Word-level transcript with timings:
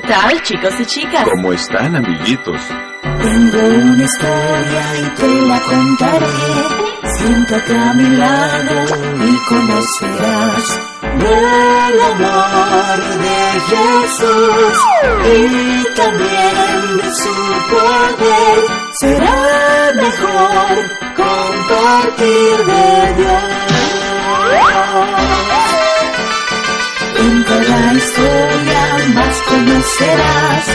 ¿Qué 0.00 0.06
tal, 0.06 0.40
chicos 0.42 0.74
y 0.78 0.86
chicas? 0.86 1.24
¿Cómo 1.24 1.52
están, 1.52 1.96
amiguitos? 1.96 2.62
Tengo 3.02 3.58
una 3.66 4.04
historia 4.04 4.82
y 4.96 5.08
te 5.16 5.26
la 5.26 5.60
contaré. 5.60 6.26
Siéntate 7.16 7.76
a 7.76 7.94
mi 7.94 8.08
lado 8.16 8.84
y 9.26 9.36
conocerás 9.48 10.80
del 11.18 12.00
amor 12.12 12.98
de 13.24 13.40
Jesús 13.70 14.78
y 15.26 15.96
también 15.96 16.96
de 16.98 17.10
su 17.16 17.34
poder. 17.68 18.58
Será 19.00 19.92
mejor 19.96 20.74
compartir 21.16 22.56
de 22.68 23.14
Dios. 23.16 23.58
En 27.18 27.42
cada 27.42 27.92
historia 27.94 28.67
más 29.14 29.40
conocerás 29.42 30.66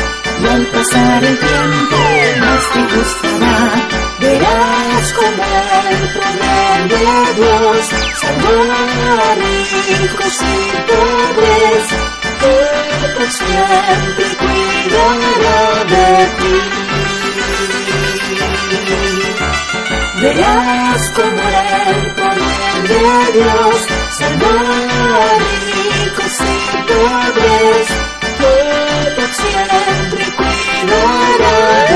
y 0.42 0.48
al 0.48 0.66
pasar 0.68 1.24
el 1.24 1.38
tiempo 1.38 1.98
más 2.40 2.64
te 2.74 2.82
gustará. 2.96 4.04
Verás 4.20 5.14
como 5.14 5.44
el 5.90 6.04
poder 6.16 6.80
de 6.94 7.06
Dios 7.40 7.86
salvará 8.22 8.84
a 9.14 9.36
ricos 9.36 10.42
y 10.42 10.54
pobres 10.90 11.86
que 12.40 13.08
por 13.16 13.30
siempre 13.32 14.26
cuidará 14.42 15.84
de 15.94 16.08
ti. 16.40 16.56
Verás 20.22 21.10
como 21.16 21.44
el 21.88 22.02
poder 22.20 22.82
de 22.88 23.06
Dios 23.34 23.80
salvará 24.18 24.82
a 25.16 25.40
ricos 25.40 26.36
y 26.42 26.78
pobres 26.88 28.03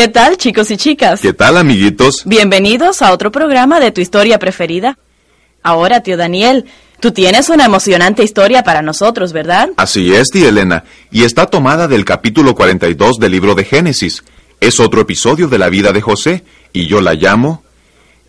¿Qué 0.00 0.08
tal, 0.08 0.38
chicos 0.38 0.70
y 0.70 0.78
chicas? 0.78 1.20
¿Qué 1.20 1.34
tal, 1.34 1.58
amiguitos? 1.58 2.22
Bienvenidos 2.24 3.02
a 3.02 3.12
otro 3.12 3.30
programa 3.30 3.80
de 3.80 3.92
tu 3.92 4.00
historia 4.00 4.38
preferida. 4.38 4.96
Ahora, 5.62 6.02
tío 6.02 6.16
Daniel, 6.16 6.64
tú 7.00 7.12
tienes 7.12 7.50
una 7.50 7.66
emocionante 7.66 8.24
historia 8.24 8.62
para 8.62 8.80
nosotros, 8.80 9.34
¿verdad? 9.34 9.68
Así 9.76 10.14
es, 10.14 10.30
tía 10.30 10.48
Elena, 10.48 10.84
y 11.10 11.24
está 11.24 11.44
tomada 11.44 11.86
del 11.86 12.06
capítulo 12.06 12.54
42 12.54 13.18
del 13.18 13.30
libro 13.30 13.54
de 13.54 13.64
Génesis. 13.64 14.24
Es 14.58 14.80
otro 14.80 15.02
episodio 15.02 15.48
de 15.48 15.58
la 15.58 15.68
vida 15.68 15.92
de 15.92 16.00
José, 16.00 16.44
y 16.72 16.86
yo 16.86 17.02
la 17.02 17.12
llamo 17.12 17.62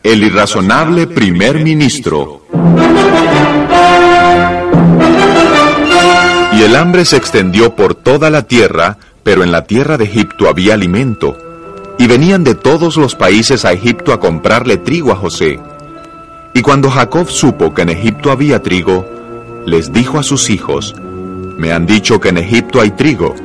El 0.04 0.26
irrazonable 0.26 1.08
primer 1.08 1.64
ministro. 1.64 2.48
Y 6.52 6.64
el 6.64 6.76
hambre 6.76 7.06
se 7.06 7.16
extendió 7.16 7.78
por 7.78 7.96
toda 7.96 8.30
la 8.30 8.46
tierra, 8.46 8.98
pero 9.24 9.46
en 9.46 9.54
la 9.54 9.64
tierra 9.64 9.98
de 9.98 10.04
Egipto 10.04 10.50
había 10.50 10.74
alimento. 10.74 11.51
Y 12.02 12.08
venían 12.08 12.44
de 12.44 12.56
todos 12.56 12.98
los 12.98 13.14
países 13.14 13.64
a 13.64 13.74
Egipto 13.74 14.12
a 14.12 14.20
comprarle 14.20 14.78
trigo 14.78 15.12
a 15.12 15.16
José. 15.16 15.60
Y 16.52 16.64
cuando 16.64 16.90
Jacob 16.90 17.30
supo 17.30 17.76
que 17.76 17.84
en 17.84 17.90
Egipto 17.90 18.32
había 18.32 18.64
trigo, 18.64 19.08
les 19.68 19.94
dijo 19.94 20.18
a 20.18 20.24
sus 20.24 20.50
hijos, 20.50 20.96
Me 21.60 21.72
han 21.72 21.86
dicho 21.86 22.20
que 22.20 22.30
en 22.30 22.40
Egipto 22.40 22.82
hay 22.82 22.90
trigo, 22.90 23.36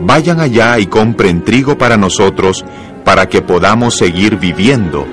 vayan 0.00 0.40
allá 0.40 0.80
y 0.80 0.88
compren 0.88 1.44
trigo 1.44 1.78
para 1.78 1.96
nosotros, 1.96 2.64
para 3.04 3.28
que 3.28 3.42
podamos 3.42 3.96
seguir 3.96 4.38
viviendo. 4.38 5.06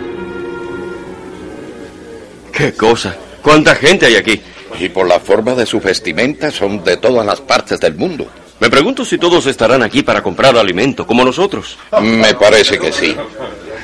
¡Qué 2.52 2.74
cosa! 2.74 3.16
¿Cuánta 3.44 3.76
gente 3.76 4.08
hay 4.08 4.16
aquí? 4.16 4.42
Y 4.80 4.90
por 4.90 5.08
la 5.08 5.20
forma 5.20 5.54
de 5.54 5.68
su 5.68 5.80
vestimenta 5.80 6.50
son 6.50 6.84
de 6.84 6.98
todas 6.98 7.24
las 7.24 7.42
partes 7.42 7.80
del 7.80 7.94
mundo. 7.94 8.26
Me 8.60 8.70
pregunto 8.70 9.06
si 9.06 9.18
todos 9.18 9.46
estarán 9.46 9.84
aquí 9.84 10.04
para 10.04 10.22
comprar 10.24 10.58
alimento, 10.58 11.06
como 11.06 11.24
nosotros. 11.24 11.78
Me 12.02 12.34
parece 12.34 12.80
que 12.80 12.92
sí. 12.92 13.16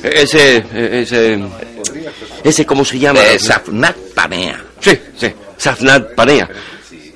Ese, 0.01 0.63
ese, 1.01 1.39
ese, 2.43 2.65
¿cómo 2.65 2.83
se 2.83 2.99
llama? 2.99 3.21
Eh, 3.21 3.39
Safnat 3.39 3.95
Panea. 4.15 4.63
Sí, 4.79 4.97
sí, 5.15 5.27
Safnat 5.57 6.13
Panea. 6.15 6.49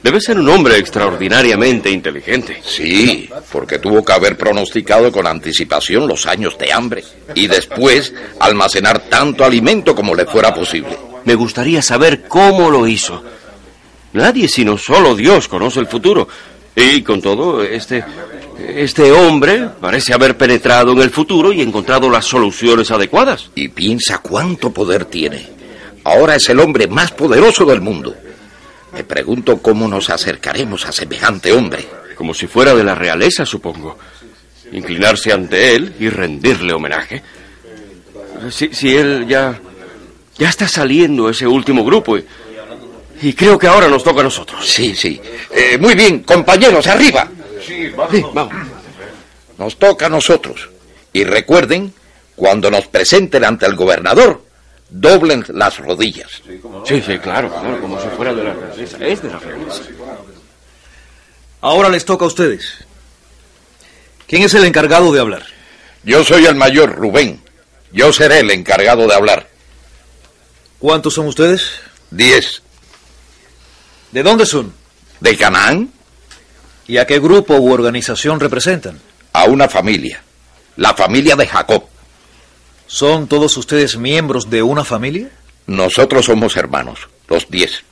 Debe 0.01 0.21
ser 0.21 0.37
un 0.39 0.47
hombre 0.47 0.77
extraordinariamente 0.77 1.89
inteligente. 1.89 2.61
Sí, 2.63 3.29
porque 3.51 3.79
tuvo 3.79 4.05
que 4.05 4.13
haber 4.13 4.37
pronosticado 4.37 5.11
con 5.11 5.27
anticipación 5.27 6.07
los 6.07 6.25
años 6.27 6.57
de 6.57 6.71
hambre 6.71 7.03
y 7.35 7.47
después 7.47 8.13
almacenar 8.39 8.99
tanto 9.09 9.43
alimento 9.43 9.95
como 9.95 10.15
le 10.15 10.25
fuera 10.25 10.53
posible. 10.53 10.97
Me 11.25 11.35
gustaría 11.35 11.81
saber 11.81 12.27
cómo 12.27 12.69
lo 12.69 12.87
hizo. 12.87 13.21
Nadie 14.13 14.47
sino 14.47 14.77
solo 14.77 15.13
Dios 15.13 15.47
conoce 15.49 15.81
el 15.81 15.87
futuro. 15.87 16.27
Y 16.79 17.01
con 17.01 17.19
todo, 17.19 17.63
este, 17.63 18.05
este 18.59 19.11
hombre 19.11 19.67
parece 19.81 20.13
haber 20.13 20.37
penetrado 20.37 20.91
en 20.91 20.99
el 20.99 21.09
futuro 21.09 21.51
y 21.51 21.59
encontrado 21.59 22.07
las 22.07 22.25
soluciones 22.25 22.91
adecuadas. 22.91 23.49
Y 23.55 23.69
piensa 23.69 24.19
cuánto 24.19 24.71
poder 24.71 25.05
tiene. 25.05 25.43
Ahora 26.03 26.35
es 26.35 26.47
el 26.49 26.59
hombre 26.59 26.85
más 26.85 27.11
poderoso 27.11 27.65
del 27.65 27.81
mundo. 27.81 28.15
Me 28.93 29.03
pregunto 29.03 29.57
cómo 29.57 29.87
nos 29.87 30.11
acercaremos 30.11 30.85
a 30.85 30.91
semejante 30.91 31.51
hombre. 31.51 31.83
Como 32.15 32.35
si 32.35 32.45
fuera 32.45 32.75
de 32.75 32.83
la 32.83 32.93
realeza, 32.93 33.43
supongo. 33.43 33.97
Inclinarse 34.71 35.33
ante 35.33 35.73
él 35.73 35.95
y 35.99 36.09
rendirle 36.09 36.73
homenaje. 36.73 37.23
Si, 38.51 38.69
si 38.71 38.95
él 38.95 39.25
ya. 39.27 39.59
ya 40.37 40.47
está 40.47 40.67
saliendo 40.67 41.27
ese 41.27 41.47
último 41.47 41.83
grupo. 41.83 42.19
Y, 42.19 42.25
y 43.21 43.33
creo 43.33 43.57
que 43.57 43.67
ahora 43.67 43.87
nos 43.87 44.03
toca 44.03 44.21
a 44.21 44.23
nosotros. 44.23 44.67
Sí, 44.67 44.95
sí. 44.95 45.19
Eh, 45.51 45.77
muy 45.77 45.95
bien, 45.95 46.19
compañeros, 46.23 46.85
arriba. 46.87 47.27
Sí, 47.65 47.91
vamos. 48.33 48.53
Nos 49.57 49.77
toca 49.77 50.05
a 50.05 50.09
nosotros. 50.09 50.69
Y 51.13 51.23
recuerden, 51.23 51.93
cuando 52.35 52.69
nos 52.69 52.87
presenten 52.87 53.43
ante 53.43 53.65
el 53.65 53.75
gobernador, 53.75 54.43
doblen 54.89 55.43
las 55.49 55.77
rodillas. 55.79 56.41
Sí, 56.85 57.01
sí, 57.01 57.17
claro, 57.17 57.49
claro, 57.49 57.81
como 57.81 57.99
si 58.01 58.07
fuera 58.09 58.33
de 58.33 58.43
la 58.43 58.53
realeza. 58.53 58.97
Es 58.99 59.21
de 59.21 59.29
la 59.29 59.39
realeza. 59.39 59.81
Ahora 61.61 61.89
les 61.89 62.05
toca 62.05 62.25
a 62.25 62.27
ustedes. 62.27 62.85
¿Quién 64.27 64.43
es 64.43 64.53
el 64.53 64.65
encargado 64.65 65.11
de 65.11 65.19
hablar? 65.19 65.43
Yo 66.03 66.23
soy 66.23 66.45
el 66.45 66.55
mayor 66.55 66.95
Rubén. 66.95 67.41
Yo 67.91 68.13
seré 68.13 68.39
el 68.39 68.51
encargado 68.51 69.07
de 69.07 69.15
hablar. 69.15 69.49
¿Cuántos 70.79 71.15
son 71.15 71.27
ustedes? 71.27 71.71
Diez. 72.11 72.61
¿De 74.11 74.23
dónde 74.23 74.45
son? 74.45 74.73
¿De 75.19 75.35
Canaán? 75.35 75.91
¿Y 76.87 76.97
a 76.97 77.05
qué 77.05 77.19
grupo 77.19 77.55
u 77.55 77.71
organización 77.71 78.39
representan? 78.39 78.99
A 79.33 79.45
una 79.45 79.67
familia. 79.67 80.23
La 80.77 80.93
familia 80.93 81.35
de 81.35 81.47
Jacob. 81.47 81.83
¿Son 82.87 83.27
todos 83.27 83.57
ustedes 83.57 83.97
miembros 83.97 84.49
de 84.49 84.63
una 84.63 84.85
familia? 84.85 85.29
Nosotros 85.65 86.25
somos 86.25 86.55
hermanos, 86.55 87.09
los 87.27 87.49
diez. 87.49 87.83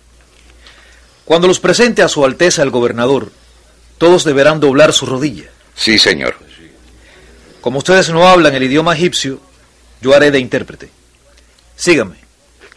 Cuando 1.25 1.47
los 1.47 1.59
presente 1.59 2.01
a 2.01 2.07
su 2.07 2.23
Alteza 2.23 2.63
el 2.63 2.69
gobernador, 2.69 3.31
todos 3.97 4.23
deberán 4.23 4.59
doblar 4.59 4.93
su 4.93 5.05
rodilla. 5.05 5.49
Sí, 5.75 5.97
señor. 5.97 6.35
Como 7.59 7.79
ustedes 7.79 8.09
no 8.09 8.27
hablan 8.27 8.53
el 8.53 8.63
idioma 8.63 8.95
egipcio, 8.95 9.41
yo 9.99 10.15
haré 10.15 10.31
de 10.31 10.39
intérprete. 10.39 10.89
Síganme. 11.75 12.24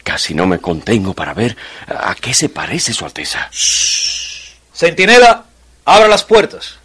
Casi 0.03 0.33
no 0.33 0.47
me 0.47 0.59
contengo 0.59 1.13
para 1.13 1.33
ver 1.33 1.55
a 1.87 2.15
qué 2.15 2.33
se 2.33 2.49
parece 2.49 2.93
Su 2.93 3.05
Alteza. 3.05 3.49
Centinela, 4.73 5.45
abra 5.85 6.07
las 6.07 6.23
puertas. 6.23 6.79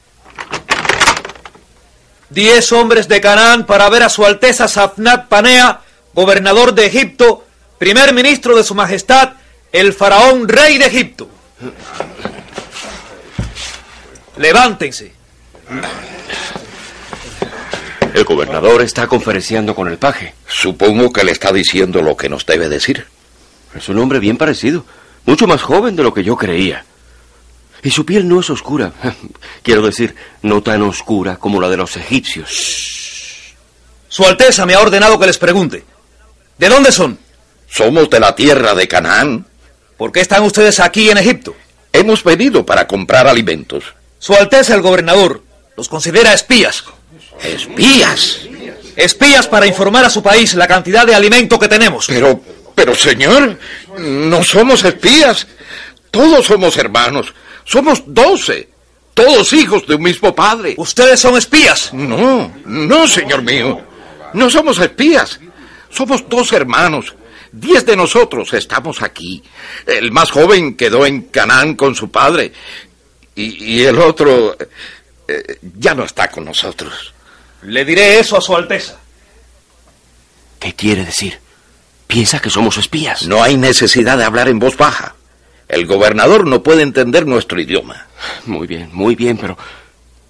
Diez 2.31 2.73
hombres 2.73 3.07
de 3.07 3.21
Canaán 3.21 3.67
para 3.67 3.89
ver 3.89 4.03
a 4.03 4.09
su 4.09 4.25
Alteza 4.25 4.67
Safnat 4.67 5.29
Panea, 5.29 5.83
gobernador 6.13 6.75
de 6.75 6.87
Egipto, 6.87 7.47
primer 7.79 8.13
ministro 8.13 8.57
de 8.57 8.65
su 8.65 8.75
Majestad, 8.75 9.35
el 9.73 9.93
faraón 9.93 10.49
rey 10.49 10.79
de 10.79 10.87
Egipto. 10.87 11.29
Levántense. 14.37 15.13
El 18.15 18.25
gobernador 18.25 18.81
está 18.81 19.09
conferenciando 19.09 19.75
con 19.75 19.89
el 19.89 19.99
paje. 19.99 20.35
Supongo 20.47 21.13
que 21.13 21.25
le 21.25 21.33
está 21.33 21.53
diciendo 21.53 22.01
lo 22.01 22.17
que 22.17 22.29
nos 22.29 22.47
debe 22.47 22.69
decir. 22.69 23.05
Es 23.75 23.89
un 23.89 23.99
hombre 23.99 24.21
bien 24.21 24.37
parecido, 24.37 24.87
mucho 25.27 25.49
más 25.49 25.63
joven 25.63 25.97
de 25.97 26.05
lo 26.05 26.15
que 26.15 26.23
yo 26.23 26.37
creía. 26.37 26.85
Y 27.83 27.91
su 27.91 28.07
piel 28.07 28.29
no 28.29 28.39
es 28.39 28.49
oscura. 28.51 28.93
Quiero 29.65 29.83
decir, 29.83 30.15
no 30.43 30.63
tan 30.63 30.83
oscura 30.83 31.39
como 31.39 31.61
la 31.61 31.69
de 31.69 31.77
los 31.77 31.97
egipcios. 31.97 33.57
Su 34.09 34.25
Alteza 34.25 34.65
me 34.65 34.75
ha 34.75 34.81
ordenado 34.81 35.19
que 35.19 35.27
les 35.27 35.39
pregunte. 35.39 35.85
¿De 36.57 36.69
dónde 36.69 36.93
son? 36.93 37.19
Somos 37.69 38.09
de 38.11 38.21
la 38.21 38.37
tierra 38.37 38.77
de 38.77 38.87
Canaán. 38.87 39.45
¿Por 39.97 40.13
qué 40.13 40.21
están 40.21 40.45
ustedes 40.45 40.79
aquí 40.79 41.11
en 41.11 41.19
Egipto? 41.19 41.57
Hemos 41.93 42.23
venido 42.23 42.65
para 42.65 42.87
comprar 42.87 43.27
alimentos. 43.27 43.83
Su 44.21 44.35
Alteza 44.35 44.77
el 44.77 44.83
gobernador 44.83 45.43
los 45.77 45.89
considera 45.89 46.33
espías. 46.33 46.85
¿Espías? 47.43 48.41
Espías 48.97 49.47
para 49.49 49.67
informar 49.67 50.05
a 50.05 50.11
su 50.11 50.23
país 50.23 50.55
la 50.55 50.69
cantidad 50.69 51.07
de 51.07 51.15
alimento 51.15 51.59
que 51.59 51.69
tenemos. 51.69 52.07
Pero, 52.07 52.41
pero 52.75 52.95
señor, 52.95 53.59
no 53.99 54.45
somos 54.45 54.85
espías. 54.85 55.47
Todos 56.11 56.47
somos 56.47 56.77
hermanos. 56.77 57.35
Somos 57.65 58.03
doce. 58.07 58.69
Todos 59.15 59.53
hijos 59.53 59.87
de 59.87 59.97
un 59.97 60.03
mismo 60.03 60.35
padre. 60.35 60.75
¿Ustedes 60.77 61.21
son 61.21 61.37
espías? 61.37 61.93
No, 61.93 62.53
no, 62.65 63.09
señor 63.09 63.43
mío. 63.43 63.81
No 64.33 64.51
somos 64.51 64.79
espías. 64.79 65.41
Somos 65.91 66.29
dos 66.29 66.53
hermanos. 66.53 67.15
Diez 67.53 67.87
de 67.87 67.97
nosotros 67.97 68.53
estamos 68.53 69.03
aquí. 69.03 69.43
El 69.87 70.11
más 70.11 70.31
joven 70.31 70.77
quedó 70.77 71.07
en 71.07 71.23
Canaán 71.23 71.75
con 71.75 71.95
su 71.95 72.11
padre. 72.11 72.53
Y, 73.37 73.75
y 73.75 73.85
el 73.85 73.99
otro 74.01 74.57
eh, 75.29 75.59
ya 75.79 75.95
no 75.95 76.05
está 76.05 76.29
con 76.29 76.45
nosotros. 76.45 77.14
Le 77.65 77.85
diré 77.85 78.19
eso 78.19 78.37
a 78.37 78.41
su 78.41 78.55
Alteza. 78.55 78.97
¿Qué 80.61 80.75
quiere 80.75 81.05
decir? 81.05 81.39
¿Piensa 82.07 82.41
que 82.41 82.51
somos 82.51 82.77
espías? 82.77 83.27
No 83.27 83.43
hay 83.43 83.57
necesidad 83.57 84.19
de 84.19 84.25
hablar 84.25 84.49
en 84.49 84.59
voz 84.59 84.77
baja. 84.77 85.15
El 85.69 85.87
gobernador 85.87 86.47
no 86.47 86.63
puede 86.63 86.83
entender 86.83 87.27
nuestro 87.27 87.61
idioma. 87.61 88.07
Muy 88.47 88.67
bien, 88.67 88.91
muy 88.93 89.15
bien, 89.15 89.39
pero... 89.39 89.57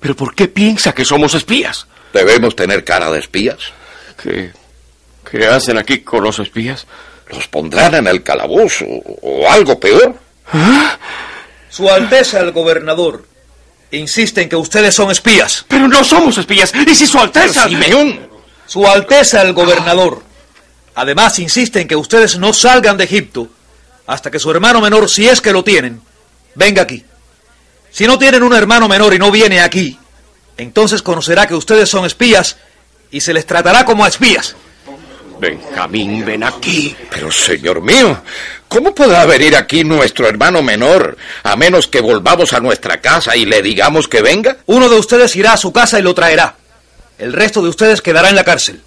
¿Pero 0.00 0.14
por 0.14 0.34
qué 0.34 0.48
piensa 0.48 0.92
que 0.92 1.04
somos 1.04 1.34
espías? 1.34 1.86
¿Debemos 2.12 2.54
tener 2.54 2.84
cara 2.84 3.10
de 3.10 3.18
espías? 3.18 3.58
¿Qué, 4.22 4.52
qué 5.30 5.46
hacen 5.46 5.78
aquí 5.78 6.00
con 6.00 6.22
los 6.22 6.38
espías? 6.38 6.86
Los 7.30 7.48
pondrán 7.48 7.94
en 7.94 8.06
el 8.06 8.22
calabozo 8.22 8.84
o 8.86 9.50
algo 9.50 9.80
peor. 9.80 10.14
Su 11.70 11.90
Alteza 11.90 12.40
el 12.40 12.52
gobernador 12.52 13.26
insiste 13.90 14.42
en 14.42 14.48
que 14.48 14.56
ustedes 14.56 14.94
son 14.94 15.10
espías. 15.10 15.64
Pero 15.68 15.88
no 15.88 16.04
somos 16.04 16.38
espías. 16.38 16.72
¿Y 16.74 16.94
si 16.94 17.06
Su 17.06 17.18
Alteza... 17.18 17.68
Simeón, 17.68 18.28
Su 18.66 18.86
Alteza 18.86 19.42
el 19.42 19.52
gobernador 19.52 20.22
además 20.94 21.38
insiste 21.38 21.80
en 21.80 21.88
que 21.88 21.96
ustedes 21.96 22.38
no 22.38 22.52
salgan 22.52 22.96
de 22.96 23.04
Egipto 23.04 23.48
hasta 24.06 24.30
que 24.30 24.38
su 24.38 24.50
hermano 24.50 24.80
menor, 24.80 25.08
si 25.08 25.26
es 25.26 25.40
que 25.40 25.52
lo 25.52 25.64
tienen, 25.64 26.00
venga 26.54 26.82
aquí. 26.82 27.04
Si 27.90 28.06
no 28.06 28.18
tienen 28.18 28.42
un 28.42 28.54
hermano 28.54 28.88
menor 28.88 29.14
y 29.14 29.18
no 29.18 29.30
viene 29.30 29.60
aquí, 29.60 29.98
entonces 30.56 31.02
conocerá 31.02 31.46
que 31.46 31.54
ustedes 31.54 31.88
son 31.88 32.04
espías 32.04 32.56
y 33.10 33.20
se 33.20 33.32
les 33.32 33.46
tratará 33.46 33.84
como 33.84 34.04
a 34.04 34.08
espías. 34.08 34.56
Benjamín, 35.44 36.24
ven 36.24 36.42
aquí. 36.42 36.96
Pero, 37.10 37.30
señor 37.30 37.82
mío, 37.82 38.16
¿cómo 38.66 38.94
podrá 38.94 39.26
venir 39.26 39.54
aquí 39.54 39.84
nuestro 39.84 40.26
hermano 40.26 40.62
menor 40.62 41.18
a 41.42 41.54
menos 41.54 41.86
que 41.86 42.00
volvamos 42.00 42.54
a 42.54 42.60
nuestra 42.60 43.02
casa 43.02 43.36
y 43.36 43.44
le 43.44 43.60
digamos 43.60 44.08
que 44.08 44.22
venga? 44.22 44.56
Uno 44.64 44.88
de 44.88 44.98
ustedes 44.98 45.36
irá 45.36 45.52
a 45.52 45.58
su 45.58 45.70
casa 45.70 45.98
y 45.98 46.02
lo 46.02 46.14
traerá. 46.14 46.54
El 47.18 47.34
resto 47.34 47.60
de 47.62 47.68
ustedes 47.68 48.00
quedará 48.00 48.30
en 48.30 48.36
la 48.36 48.44
cárcel. 48.44 48.80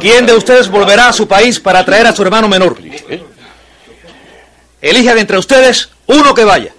¿Quién 0.00 0.26
de 0.26 0.34
ustedes 0.34 0.68
volverá 0.68 1.08
a 1.08 1.12
su 1.12 1.28
país 1.28 1.60
para 1.60 1.84
traer 1.84 2.08
a 2.08 2.12
su 2.12 2.22
hermano 2.22 2.48
menor? 2.48 2.76
Elija 4.82 5.14
de 5.14 5.20
entre 5.20 5.38
ustedes 5.38 5.90
uno 6.06 6.34
que 6.34 6.44
vaya. 6.44 6.74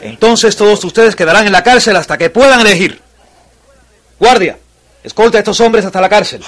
Entonces 0.00 0.54
todos 0.54 0.84
ustedes 0.84 1.16
quedarán 1.16 1.46
en 1.46 1.52
la 1.52 1.64
cárcel 1.64 1.96
hasta 1.96 2.16
que 2.16 2.30
puedan 2.30 2.60
elegir. 2.60 3.03
Guardia, 4.18 4.58
escolta 5.02 5.38
a 5.38 5.40
estos 5.40 5.60
hombres 5.60 5.84
hasta 5.84 6.00
la 6.00 6.08
cárcel. 6.08 6.42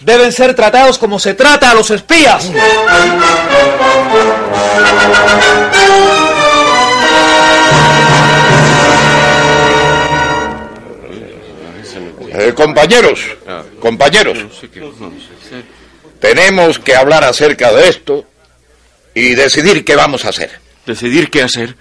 Deben 0.00 0.32
ser 0.32 0.54
tratados 0.54 0.98
como 0.98 1.18
se 1.18 1.34
trata 1.34 1.70
a 1.70 1.74
los 1.74 1.90
espías. 1.90 2.50
Eh, 12.30 12.54
compañeros, 12.54 13.20
compañeros, 13.80 14.38
tenemos 16.20 16.78
que 16.78 16.94
hablar 16.94 17.24
acerca 17.24 17.72
de 17.72 17.88
esto 17.88 18.24
y 19.14 19.34
decidir 19.34 19.84
qué 19.84 19.96
vamos 19.96 20.24
a 20.24 20.28
hacer. 20.28 20.60
¿Decidir 20.86 21.30
qué 21.30 21.42
hacer? 21.42 21.74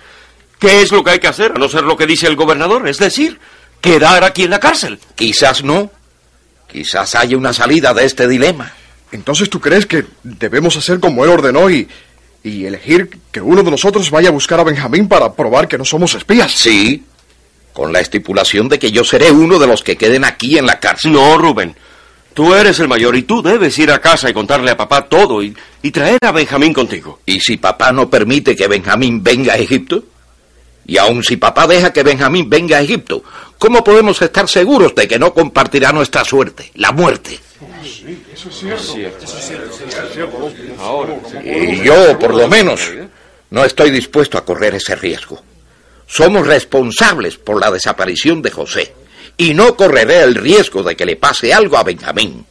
¿Qué 0.59 0.81
es 0.81 0.91
lo 0.91 1.03
que 1.03 1.11
hay 1.11 1.19
que 1.19 1.27
hacer? 1.27 1.51
A 1.51 1.59
no 1.59 1.69
ser 1.69 1.83
lo 1.83 1.95
que 1.95 2.07
dice 2.07 2.27
el 2.27 2.35
gobernador. 2.35 2.87
Es 2.87 2.97
decir, 2.97 3.39
quedar 3.81 4.23
aquí 4.23 4.43
en 4.43 4.51
la 4.51 4.59
cárcel. 4.59 4.99
Quizás 5.15 5.63
no. 5.63 5.91
Quizás 6.71 7.15
haya 7.15 7.37
una 7.37 7.53
salida 7.53 7.93
de 7.93 8.05
este 8.05 8.27
dilema. 8.27 8.73
Entonces 9.11 9.49
tú 9.49 9.59
crees 9.59 9.85
que 9.85 10.05
debemos 10.23 10.75
hacer 10.75 10.99
como 10.99 11.23
él 11.23 11.31
ordenó 11.31 11.69
y, 11.69 11.87
y 12.43 12.65
elegir 12.65 13.09
que 13.31 13.41
uno 13.41 13.63
de 13.63 13.71
nosotros 13.71 14.11
vaya 14.11 14.29
a 14.29 14.33
buscar 14.33 14.59
a 14.59 14.63
Benjamín 14.63 15.07
para 15.07 15.33
probar 15.33 15.67
que 15.67 15.77
no 15.77 15.85
somos 15.85 16.13
espías. 16.15 16.51
Sí, 16.51 17.05
con 17.73 17.93
la 17.93 17.99
estipulación 17.99 18.67
de 18.69 18.79
que 18.79 18.91
yo 18.91 19.03
seré 19.03 19.31
uno 19.31 19.59
de 19.59 19.67
los 19.67 19.83
que 19.83 19.95
queden 19.95 20.25
aquí 20.25 20.57
en 20.57 20.65
la 20.65 20.79
cárcel. 20.79 21.13
No, 21.13 21.37
Rubén. 21.37 21.75
Tú 22.33 22.53
eres 22.53 22.79
el 22.79 22.87
mayor 22.87 23.15
y 23.15 23.23
tú 23.23 23.41
debes 23.41 23.79
ir 23.79 23.91
a 23.91 23.99
casa 23.99 24.29
y 24.29 24.33
contarle 24.33 24.69
a 24.69 24.77
papá 24.77 25.07
todo 25.07 25.41
y, 25.41 25.55
y 25.81 25.91
traer 25.91 26.19
a 26.21 26.31
Benjamín 26.31 26.73
contigo. 26.73 27.19
¿Y 27.25 27.39
si 27.39 27.57
papá 27.57 27.91
no 27.91 28.09
permite 28.09 28.55
que 28.55 28.67
Benjamín 28.67 29.23
venga 29.23 29.53
a 29.53 29.57
Egipto? 29.57 30.03
Y 30.85 30.97
aun 30.97 31.23
si 31.23 31.37
papá 31.37 31.65
deja 31.67 31.91
que 31.91 32.03
Benjamín 32.03 32.49
venga 32.49 32.77
a 32.77 32.81
Egipto, 32.81 33.23
¿cómo 33.57 33.83
podemos 33.83 34.21
estar 34.21 34.47
seguros 34.47 34.93
de 34.95 35.07
que 35.07 35.19
no 35.19 35.33
compartirá 35.33 35.91
nuestra 35.91 36.23
suerte, 36.23 36.71
la 36.75 36.91
muerte? 36.91 37.39
Y 41.43 41.83
yo, 41.83 42.19
por 42.19 42.35
lo 42.35 42.47
menos, 42.47 42.91
no 43.49 43.63
estoy 43.63 43.91
dispuesto 43.91 44.37
a 44.37 44.45
correr 44.45 44.75
ese 44.75 44.95
riesgo. 44.95 45.41
Somos 46.05 46.47
responsables 46.47 47.37
por 47.37 47.59
la 47.59 47.71
desaparición 47.71 48.41
de 48.41 48.51
José 48.51 48.93
y 49.35 49.53
no 49.53 49.75
correré 49.75 50.21
el 50.21 50.35
riesgo 50.35 50.83
de 50.83 50.95
que 50.95 51.05
le 51.05 51.15
pase 51.15 51.53
algo 51.53 51.77
a 51.77 51.83
Benjamín. 51.83 52.45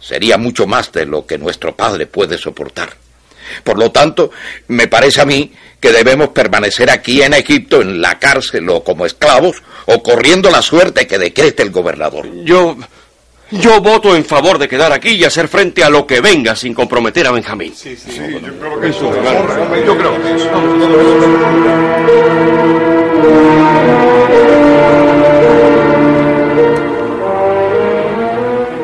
Sería 0.00 0.38
mucho 0.38 0.66
más 0.66 0.92
de 0.92 1.06
lo 1.06 1.26
que 1.26 1.38
nuestro 1.38 1.74
padre 1.76 2.06
puede 2.06 2.38
soportar. 2.38 3.05
Por 3.64 3.78
lo 3.78 3.90
tanto, 3.90 4.30
me 4.68 4.88
parece 4.88 5.20
a 5.20 5.24
mí 5.24 5.52
que 5.80 5.92
debemos 5.92 6.28
permanecer 6.28 6.90
aquí 6.90 7.22
en 7.22 7.34
Egipto, 7.34 7.80
en 7.80 8.00
la 8.00 8.18
cárcel 8.18 8.68
o 8.68 8.82
como 8.82 9.06
esclavos, 9.06 9.62
o 9.86 10.02
corriendo 10.02 10.50
la 10.50 10.62
suerte 10.62 11.06
que 11.06 11.18
decrete 11.18 11.62
el 11.62 11.70
gobernador. 11.70 12.28
Yo. 12.44 12.76
Yo 13.48 13.80
voto 13.80 14.16
en 14.16 14.24
favor 14.24 14.58
de 14.58 14.66
quedar 14.66 14.92
aquí 14.92 15.10
y 15.10 15.22
hacer 15.22 15.46
frente 15.46 15.84
a 15.84 15.88
lo 15.88 16.04
que 16.04 16.20
venga 16.20 16.56
sin 16.56 16.74
comprometer 16.74 17.28
a 17.28 17.30
Benjamín. 17.30 17.72
Sí, 17.76 17.96
sí, 17.96 18.18
yo 18.18 18.58
creo 18.58 18.80
que 18.80 18.88
eso. 18.88 19.12
Yo 19.86 19.96
creo 19.96 20.20
que 20.20 20.34
eso. 20.34 20.50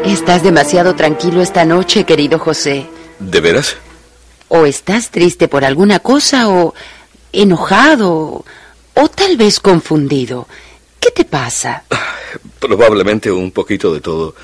Estás 0.04 0.44
demasiado 0.44 0.94
tranquilo 0.94 1.42
esta 1.42 1.64
noche, 1.64 2.04
querido 2.04 2.38
José. 2.38 2.86
¿De 3.18 3.40
veras? 3.40 3.76
¿O 4.54 4.66
estás 4.66 5.10
triste 5.10 5.48
por 5.48 5.64
alguna 5.64 6.00
cosa 6.00 6.50
o 6.50 6.74
enojado 7.32 8.44
o 8.92 9.08
tal 9.08 9.38
vez 9.38 9.58
confundido? 9.58 10.46
¿Qué 11.00 11.10
te 11.10 11.24
pasa? 11.24 11.84
Probablemente 12.60 13.32
un 13.32 13.50
poquito 13.50 13.94
de 13.94 14.02
todo. 14.02 14.34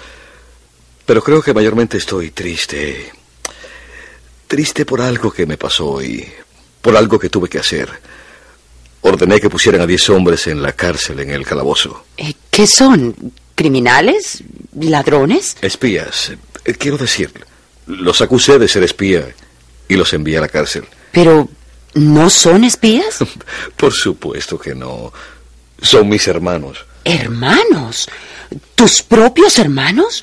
Pero 1.04 1.22
creo 1.22 1.42
que 1.42 1.52
mayormente 1.52 1.98
estoy 1.98 2.30
triste. 2.30 3.12
Triste 4.46 4.86
por 4.86 5.02
algo 5.02 5.30
que 5.30 5.44
me 5.44 5.58
pasó 5.58 6.00
y 6.02 6.26
por 6.80 6.96
algo 6.96 7.18
que 7.18 7.28
tuve 7.28 7.50
que 7.50 7.58
hacer. 7.58 7.90
Ordené 9.02 9.42
que 9.42 9.50
pusieran 9.50 9.82
a 9.82 9.86
diez 9.86 10.08
hombres 10.08 10.46
en 10.46 10.62
la 10.62 10.72
cárcel, 10.72 11.20
en 11.20 11.28
el 11.28 11.44
calabozo. 11.44 12.06
Eh, 12.16 12.32
¿Qué 12.50 12.66
son? 12.66 13.14
¿Criminales? 13.54 14.42
¿Ladrones? 14.74 15.58
Espías. 15.60 16.32
Eh, 16.64 16.72
quiero 16.72 16.96
decir, 16.96 17.30
los 17.86 18.22
acusé 18.22 18.58
de 18.58 18.68
ser 18.68 18.84
espía 18.84 19.34
y 19.88 19.96
los 19.96 20.12
envié 20.12 20.38
a 20.38 20.42
la 20.42 20.48
cárcel. 20.48 20.84
Pero, 21.12 21.48
¿no 21.94 22.30
son 22.30 22.64
espías? 22.64 23.18
Por 23.76 23.92
supuesto 23.92 24.58
que 24.58 24.74
no. 24.74 25.12
Son 25.80 26.08
mis 26.08 26.26
hermanos. 26.28 26.84
¿Hermanos? 27.04 28.08
¿Tus 28.74 29.02
propios 29.02 29.58
hermanos? 29.58 30.22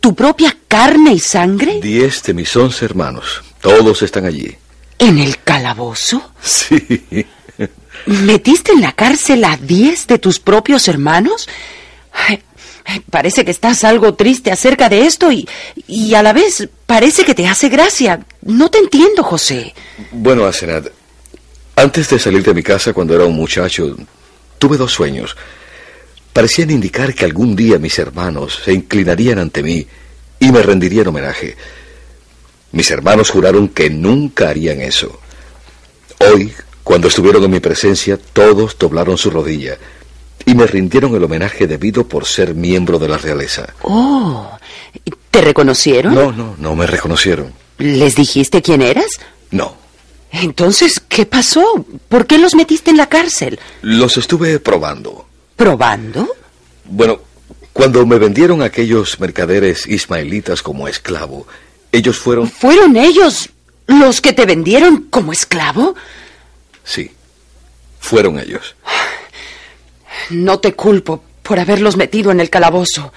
¿Tu 0.00 0.14
propia 0.14 0.56
carne 0.68 1.14
y 1.14 1.18
sangre? 1.18 1.80
Diez 1.80 2.22
de 2.22 2.34
mis 2.34 2.54
once 2.56 2.84
hermanos. 2.84 3.42
Todos 3.60 4.02
están 4.02 4.26
allí. 4.26 4.56
¿En 4.98 5.18
el 5.18 5.42
calabozo? 5.42 6.32
Sí. 6.42 7.26
¿Metiste 8.06 8.72
en 8.72 8.80
la 8.80 8.92
cárcel 8.92 9.44
a 9.44 9.58
diez 9.58 10.06
de 10.06 10.18
tus 10.18 10.38
propios 10.38 10.88
hermanos? 10.88 11.48
Parece 13.10 13.44
que 13.44 13.50
estás 13.50 13.84
algo 13.84 14.14
triste 14.14 14.50
acerca 14.50 14.88
de 14.88 15.06
esto 15.06 15.30
y, 15.30 15.48
y 15.86 16.14
a 16.14 16.22
la 16.22 16.32
vez 16.32 16.68
parece 16.86 17.24
que 17.24 17.34
te 17.34 17.46
hace 17.46 17.68
gracia. 17.68 18.26
No 18.42 18.70
te 18.70 18.78
entiendo, 18.78 19.22
José. 19.22 19.74
Bueno, 20.12 20.44
Asenat, 20.46 20.88
antes 21.76 22.08
de 22.08 22.18
salir 22.18 22.42
de 22.42 22.54
mi 22.54 22.62
casa 22.62 22.92
cuando 22.92 23.14
era 23.14 23.24
un 23.24 23.36
muchacho, 23.36 23.96
tuve 24.58 24.76
dos 24.76 24.92
sueños. 24.92 25.36
Parecían 26.32 26.70
indicar 26.70 27.14
que 27.14 27.24
algún 27.24 27.56
día 27.56 27.78
mis 27.78 27.98
hermanos 27.98 28.60
se 28.64 28.72
inclinarían 28.72 29.38
ante 29.38 29.62
mí 29.62 29.86
y 30.38 30.52
me 30.52 30.62
rendirían 30.62 31.08
homenaje. 31.08 31.56
Mis 32.72 32.90
hermanos 32.90 33.30
juraron 33.30 33.68
que 33.68 33.90
nunca 33.90 34.48
harían 34.48 34.80
eso. 34.80 35.20
Hoy, 36.18 36.52
cuando 36.84 37.08
estuvieron 37.08 37.42
en 37.44 37.50
mi 37.50 37.60
presencia, 37.60 38.18
todos 38.32 38.78
doblaron 38.78 39.18
su 39.18 39.30
rodilla 39.30 39.78
y 40.50 40.54
me 40.56 40.66
rindieron 40.66 41.14
el 41.14 41.22
homenaje 41.22 41.68
debido 41.68 42.08
por 42.08 42.26
ser 42.26 42.56
miembro 42.56 42.98
de 42.98 43.06
la 43.06 43.16
realeza. 43.16 43.72
Oh, 43.82 44.50
¿te 45.30 45.42
reconocieron? 45.42 46.12
No, 46.12 46.32
no, 46.32 46.56
no 46.58 46.74
me 46.74 46.88
reconocieron. 46.88 47.52
¿Les 47.78 48.16
dijiste 48.16 48.60
quién 48.60 48.82
eras? 48.82 49.06
No. 49.52 49.76
Entonces, 50.32 51.00
¿qué 51.08 51.24
pasó? 51.24 51.86
¿Por 52.08 52.26
qué 52.26 52.38
los 52.38 52.56
metiste 52.56 52.90
en 52.90 52.96
la 52.96 53.08
cárcel? 53.08 53.60
Los 53.82 54.16
estuve 54.16 54.58
probando. 54.58 55.24
¿Probando? 55.54 56.28
Bueno, 56.84 57.20
cuando 57.72 58.04
me 58.04 58.18
vendieron 58.18 58.60
aquellos 58.62 59.20
mercaderes 59.20 59.86
ismaelitas 59.86 60.62
como 60.62 60.88
esclavo, 60.88 61.46
ellos 61.92 62.18
fueron... 62.18 62.50
¿Fueron 62.50 62.96
ellos 62.96 63.50
los 63.86 64.20
que 64.20 64.32
te 64.32 64.46
vendieron 64.46 65.06
como 65.10 65.32
esclavo? 65.32 65.94
Sí, 66.82 67.12
fueron 68.00 68.40
ellos. 68.40 68.74
No 70.28 70.58
te 70.58 70.74
culpo 70.74 71.22
por 71.42 71.58
haberlos 71.58 71.96
metido 71.96 72.30
en 72.30 72.40
el 72.40 72.50
calabozo. 72.50 73.12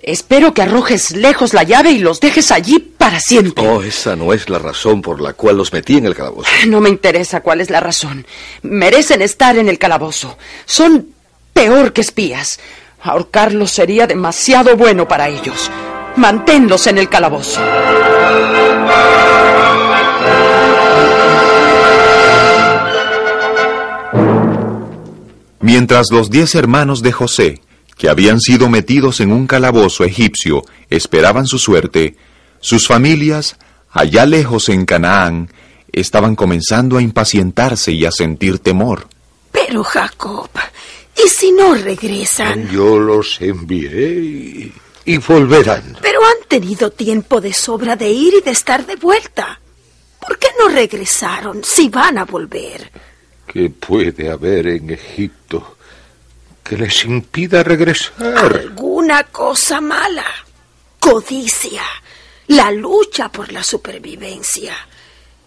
Espero 0.00 0.54
que 0.54 0.62
arrojes 0.62 1.10
lejos 1.10 1.52
la 1.52 1.64
llave 1.64 1.90
y 1.90 1.98
los 1.98 2.20
dejes 2.20 2.52
allí 2.52 2.78
para 2.78 3.20
siempre. 3.20 3.66
Oh, 3.66 3.82
esa 3.82 4.16
no 4.16 4.32
es 4.32 4.48
la 4.48 4.58
razón 4.58 5.02
por 5.02 5.20
la 5.20 5.32
cual 5.32 5.56
los 5.56 5.72
metí 5.72 5.96
en 5.98 6.06
el 6.06 6.14
calabozo. 6.14 6.48
No 6.66 6.80
me 6.80 6.88
interesa 6.88 7.40
cuál 7.40 7.60
es 7.60 7.68
la 7.68 7.80
razón. 7.80 8.26
Merecen 8.62 9.22
estar 9.22 9.58
en 9.58 9.68
el 9.68 9.78
calabozo. 9.78 10.38
Son 10.64 11.08
peor 11.52 11.92
que 11.92 12.00
espías. 12.00 12.60
Ahorcarlos 13.02 13.70
sería 13.70 14.06
demasiado 14.06 14.76
bueno 14.76 15.06
para 15.06 15.28
ellos. 15.28 15.70
Manténlos 16.16 16.86
en 16.86 16.98
el 16.98 17.08
calabozo. 17.08 17.60
Mientras 25.60 26.10
los 26.10 26.30
diez 26.30 26.54
hermanos 26.54 27.02
de 27.02 27.12
José, 27.12 27.60
que 27.96 28.08
habían 28.08 28.40
sido 28.40 28.68
metidos 28.68 29.20
en 29.20 29.32
un 29.32 29.46
calabozo 29.46 30.04
egipcio, 30.04 30.62
esperaban 30.88 31.46
su 31.46 31.58
suerte, 31.58 32.16
sus 32.60 32.86
familias, 32.86 33.56
allá 33.90 34.24
lejos 34.24 34.68
en 34.68 34.86
Canaán, 34.86 35.50
estaban 35.92 36.36
comenzando 36.36 36.96
a 36.96 37.02
impacientarse 37.02 37.92
y 37.92 38.04
a 38.04 38.12
sentir 38.12 38.60
temor. 38.60 39.08
Pero 39.50 39.82
Jacob, 39.82 40.48
¿y 41.16 41.28
si 41.28 41.50
no 41.50 41.74
regresan? 41.74 42.68
Yo 42.70 42.98
los 42.98 43.40
envié 43.40 44.12
y, 44.12 44.72
y 45.04 45.18
volverán. 45.18 45.98
Pero 46.00 46.24
han 46.24 46.46
tenido 46.46 46.90
tiempo 46.90 47.40
de 47.40 47.52
sobra 47.52 47.96
de 47.96 48.10
ir 48.10 48.34
y 48.34 48.44
de 48.44 48.52
estar 48.52 48.86
de 48.86 48.94
vuelta. 48.94 49.60
¿Por 50.20 50.38
qué 50.38 50.48
no 50.58 50.68
regresaron 50.68 51.62
si 51.64 51.88
van 51.88 52.18
a 52.18 52.24
volver? 52.24 52.90
¿Qué 53.48 53.70
puede 53.70 54.30
haber 54.30 54.66
en 54.66 54.90
Egipto 54.90 55.78
que 56.62 56.76
les 56.76 57.06
impida 57.06 57.62
regresar? 57.62 58.36
Alguna 58.36 59.24
cosa 59.24 59.80
mala. 59.80 60.26
Codicia. 61.00 61.82
La 62.48 62.70
lucha 62.70 63.32
por 63.32 63.50
la 63.50 63.64
supervivencia. 63.64 64.74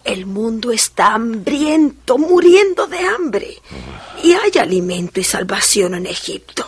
El 0.04 0.26
mundo 0.26 0.72
está 0.72 1.14
hambriento, 1.14 2.18
muriendo 2.18 2.88
de 2.88 3.00
hambre. 3.02 3.62
Y 4.24 4.34
hay 4.34 4.52
alimento 4.60 5.20
y 5.20 5.24
salvación 5.24 5.94
en 5.94 6.08
Egipto. 6.08 6.66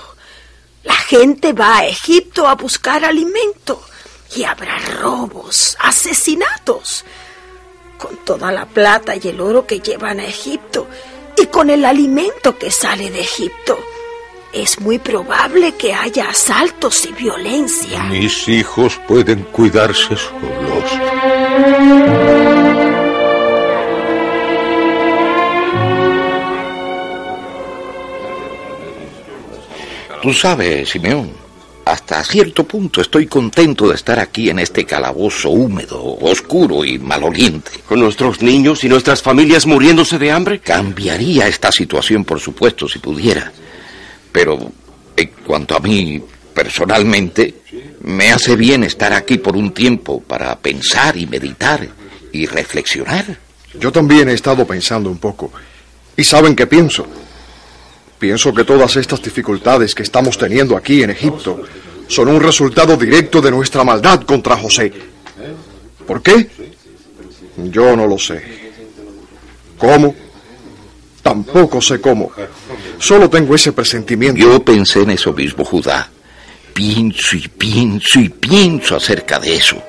La 0.83 0.93
gente 0.93 1.53
va 1.53 1.79
a 1.79 1.87
Egipto 1.87 2.47
a 2.47 2.53
buscar 2.53 3.03
alimento. 3.03 3.81
Y 4.35 4.43
habrá 4.43 4.77
robos, 5.01 5.75
asesinatos. 5.79 7.03
Con 7.97 8.17
toda 8.17 8.51
la 8.51 8.67
plata 8.67 9.15
y 9.15 9.27
el 9.29 9.41
oro 9.41 9.65
que 9.65 9.79
llevan 9.79 10.19
a 10.19 10.25
Egipto 10.25 10.87
y 11.37 11.47
con 11.47 11.69
el 11.69 11.85
alimento 11.85 12.57
que 12.57 12.71
sale 12.71 13.09
de 13.09 13.21
Egipto. 13.21 13.79
Es 14.51 14.79
muy 14.79 14.99
probable 14.99 15.73
que 15.73 15.93
haya 15.93 16.29
asaltos 16.29 17.05
y 17.05 17.13
violencia. 17.13 18.03
Mis 18.03 18.47
hijos 18.47 18.99
pueden 19.07 19.43
cuidarse 19.51 20.15
solos. 20.15 20.83
Tú 30.21 30.33
sabes, 30.33 30.89
Simeón, 30.89 31.42
hasta 31.85 32.23
cierto 32.23 32.63
punto 32.63 33.01
estoy 33.01 33.27
contento 33.27 33.89
de 33.89 33.95
estar 33.95 34.19
aquí 34.19 34.49
en 34.49 34.59
este 34.59 34.85
calabozo 34.85 35.49
húmedo, 35.49 36.01
oscuro 36.21 36.85
y 36.85 36.97
maloliente. 36.97 37.71
¿Con 37.87 37.99
nuestros 37.99 38.41
niños 38.41 38.83
y 38.83 38.89
nuestras 38.89 39.21
familias 39.21 39.65
muriéndose 39.65 40.17
de 40.17 40.31
hambre? 40.31 40.59
Cambiaría 40.59 41.47
esta 41.47 41.71
situación, 41.71 42.23
por 42.23 42.39
supuesto, 42.39 42.87
si 42.87 42.99
pudiera. 42.99 43.51
Pero 44.31 44.71
en 45.17 45.29
cuanto 45.45 45.75
a 45.75 45.79
mí, 45.79 46.21
personalmente, 46.53 47.55
me 48.01 48.31
hace 48.31 48.55
bien 48.55 48.83
estar 48.83 49.13
aquí 49.13 49.37
por 49.37 49.55
un 49.55 49.73
tiempo 49.73 50.21
para 50.21 50.57
pensar 50.57 51.17
y 51.17 51.25
meditar 51.25 51.87
y 52.31 52.45
reflexionar. 52.45 53.37
Yo 53.79 53.91
también 53.91 54.29
he 54.29 54.33
estado 54.33 54.65
pensando 54.65 55.09
un 55.09 55.17
poco. 55.17 55.51
¿Y 56.15 56.23
saben 56.23 56.55
qué 56.55 56.67
pienso? 56.67 57.07
Pienso 58.23 58.53
que 58.53 58.63
todas 58.63 58.95
estas 58.95 59.21
dificultades 59.21 59.93
que 59.93 60.03
estamos 60.03 60.37
teniendo 60.37 60.77
aquí 60.77 61.03
en 61.03 61.09
Egipto 61.09 61.61
son 62.07 62.29
un 62.29 62.39
resultado 62.39 62.95
directo 62.95 63.41
de 63.41 63.51
nuestra 63.51 63.83
maldad 63.83 64.21
contra 64.21 64.55
José. 64.55 64.93
¿Por 66.07 66.21
qué? 66.21 66.47
Yo 67.57 67.97
no 67.97 68.07
lo 68.07 68.17
sé. 68.17 68.41
¿Cómo? 69.77 70.15
Tampoco 71.21 71.81
sé 71.81 71.99
cómo. 71.99 72.31
Solo 72.97 73.29
tengo 73.29 73.55
ese 73.55 73.73
presentimiento. 73.73 74.39
Yo 74.39 74.63
pensé 74.63 75.01
en 75.01 75.09
eso 75.09 75.33
mismo, 75.33 75.65
Judá. 75.65 76.09
Pienso 76.73 77.35
y 77.35 77.49
pienso 77.49 78.21
y 78.21 78.29
pienso 78.29 78.95
acerca 78.95 79.37
de 79.37 79.53
eso. 79.53 79.83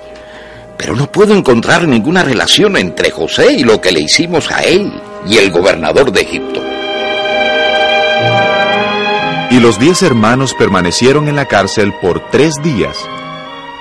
Pero 0.76 0.96
no 0.96 1.12
puedo 1.12 1.36
encontrar 1.36 1.86
ninguna 1.86 2.24
relación 2.24 2.76
entre 2.78 3.12
José 3.12 3.52
y 3.52 3.62
lo 3.62 3.80
que 3.80 3.92
le 3.92 4.00
hicimos 4.00 4.50
a 4.50 4.58
él 4.62 4.92
y 5.24 5.36
el 5.36 5.52
gobernador 5.52 6.10
de 6.10 6.22
Egipto. 6.22 6.73
Y 9.54 9.60
los 9.60 9.78
diez 9.78 10.02
hermanos 10.02 10.52
permanecieron 10.52 11.28
en 11.28 11.36
la 11.36 11.46
cárcel 11.46 11.94
por 12.02 12.28
tres 12.28 12.60
días. 12.60 12.96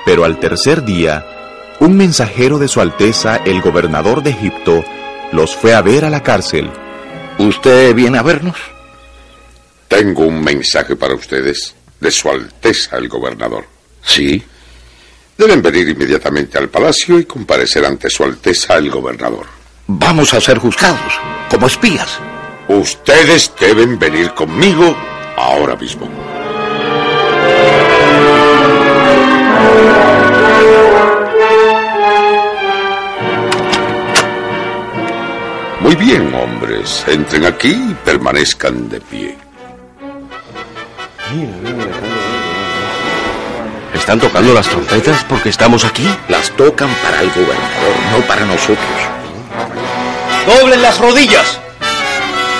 Pero 0.04 0.24
al 0.24 0.38
tercer 0.38 0.84
día, 0.84 1.26
un 1.80 1.96
mensajero 1.96 2.60
de 2.60 2.68
Su 2.68 2.80
Alteza, 2.80 3.38
el 3.38 3.60
gobernador 3.60 4.22
de 4.22 4.30
Egipto, 4.30 4.84
los 5.32 5.56
fue 5.56 5.74
a 5.74 5.82
ver 5.82 6.04
a 6.04 6.10
la 6.10 6.22
cárcel. 6.22 6.70
¿Usted 7.38 7.92
viene 7.92 8.18
a 8.18 8.22
vernos? 8.22 8.56
Tengo 9.88 10.26
un 10.26 10.44
mensaje 10.44 10.94
para 10.94 11.16
ustedes 11.16 11.74
de 11.98 12.10
Su 12.12 12.30
Alteza 12.30 12.96
el 12.96 13.08
gobernador. 13.08 13.66
Sí. 14.00 14.40
Deben 15.36 15.60
venir 15.60 15.88
inmediatamente 15.88 16.56
al 16.56 16.68
palacio 16.68 17.18
y 17.18 17.24
comparecer 17.24 17.84
ante 17.84 18.08
Su 18.10 18.22
Alteza 18.22 18.76
el 18.76 18.92
gobernador. 18.92 19.46
Vamos 19.88 20.34
a 20.34 20.40
ser 20.40 20.58
juzgados, 20.58 21.14
como 21.50 21.66
espías. 21.66 22.20
Ustedes 22.68 23.52
deben 23.58 23.98
venir 23.98 24.34
conmigo 24.34 24.96
ahora 25.36 25.76
mismo. 25.76 26.08
Muy 35.80 35.96
bien, 35.96 36.34
hombres. 36.34 37.04
Entren 37.06 37.44
aquí 37.44 37.70
y 37.70 37.94
permanezcan 38.04 38.88
de 38.88 39.00
pie. 39.00 39.36
¿Están 43.92 44.20
tocando 44.20 44.52
las 44.52 44.68
trompetas 44.68 45.24
porque 45.24 45.48
estamos 45.48 45.84
aquí? 45.84 46.08
Las 46.28 46.50
tocan 46.52 46.88
para 47.02 47.20
el 47.20 47.28
gobernador, 47.30 47.96
no 48.12 48.26
para 48.26 48.44
nosotros. 48.44 48.78
Doblen 50.46 50.82
las 50.82 50.98
rodillas. 50.98 51.63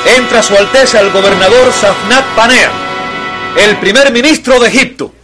Entra 0.06 0.42
su 0.42 0.54
Alteza 0.54 1.00
el 1.00 1.10
gobernador 1.10 1.72
Safnat 1.72 2.24
Panea, 2.36 2.70
el 3.56 3.78
primer 3.78 4.12
ministro 4.12 4.60
de 4.60 4.68
Egipto. 4.68 5.14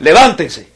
Levántense. 0.00 0.66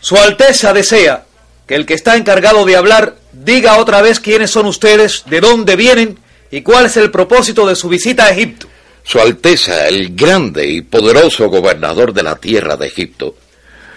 Su 0.00 0.16
Alteza 0.16 0.72
desea 0.72 1.24
que 1.66 1.76
el 1.76 1.86
que 1.86 1.94
está 1.94 2.16
encargado 2.16 2.64
de 2.64 2.76
hablar 2.76 3.16
diga 3.32 3.78
otra 3.78 4.02
vez 4.02 4.18
quiénes 4.18 4.50
son 4.50 4.66
ustedes, 4.66 5.22
de 5.26 5.40
dónde 5.40 5.76
vienen 5.76 6.18
y 6.50 6.62
cuál 6.62 6.86
es 6.86 6.96
el 6.96 7.10
propósito 7.10 7.66
de 7.66 7.76
su 7.76 7.88
visita 7.88 8.26
a 8.26 8.30
Egipto. 8.30 8.66
Su 9.04 9.20
Alteza, 9.20 9.88
el 9.88 10.14
grande 10.14 10.66
y 10.66 10.82
poderoso 10.82 11.48
gobernador 11.48 12.12
de 12.12 12.22
la 12.24 12.36
tierra 12.36 12.76
de 12.76 12.88
Egipto. 12.88 13.36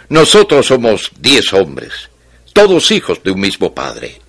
Nosotros 0.09 0.67
somos 0.67 1.11
diez 1.19 1.51
hombres, 1.53 2.09
todos 2.55 2.89
hijos 2.91 3.21
de 3.21 3.31
un 3.31 3.41
mismo 3.41 3.75
padre. 3.75 4.21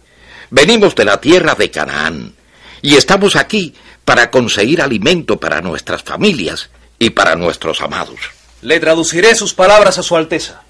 Venimos 0.51 0.97
de 0.97 1.05
la 1.05 1.21
tierra 1.21 1.55
de 1.55 1.71
Canaán 1.71 2.35
y 2.83 2.97
estamos 2.97 3.37
aquí 3.37 3.73
para 4.05 4.33
conseguir 4.33 4.83
alimento 4.83 5.39
para 5.39 5.63
nuestras 5.63 6.03
familias 6.03 6.71
y 6.99 7.11
para 7.11 7.37
nuestros 7.37 7.81
amados. 7.81 8.19
Le 8.63 8.81
traduciré 8.81 9.37
sus 9.37 9.55
palabras 9.55 9.99
a 9.99 10.03
Su 10.03 10.17
Alteza. 10.17 10.63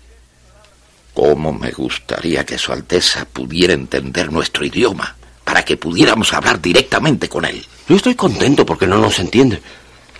Cómo 1.14 1.50
me 1.50 1.70
gustaría 1.70 2.44
que 2.44 2.58
Su 2.58 2.72
Alteza 2.72 3.24
pudiera 3.24 3.72
entender 3.72 4.30
nuestro 4.30 4.62
idioma, 4.62 5.16
para 5.42 5.64
que 5.64 5.78
pudiéramos 5.78 6.34
hablar 6.34 6.60
directamente 6.60 7.26
con 7.26 7.46
él. 7.46 7.64
Yo 7.88 7.96
estoy 7.96 8.16
contento 8.16 8.66
porque 8.66 8.86
no 8.86 8.98
nos 8.98 9.18
entiende. 9.18 9.62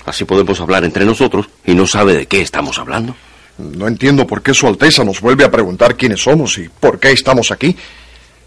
Así 0.06 0.24
podemos 0.24 0.58
hablar 0.60 0.84
entre 0.84 1.04
nosotros 1.04 1.48
y 1.66 1.74
no 1.74 1.86
sabe 1.86 2.14
de 2.14 2.26
qué 2.26 2.40
estamos 2.40 2.78
hablando. 2.78 3.14
No 3.58 3.88
entiendo 3.88 4.26
por 4.26 4.42
qué 4.42 4.52
Su 4.52 4.66
Alteza 4.66 5.04
nos 5.04 5.20
vuelve 5.20 5.44
a 5.44 5.50
preguntar 5.50 5.96
quiénes 5.96 6.22
somos 6.22 6.58
y 6.58 6.68
por 6.68 6.98
qué 6.98 7.12
estamos 7.12 7.50
aquí. 7.50 7.76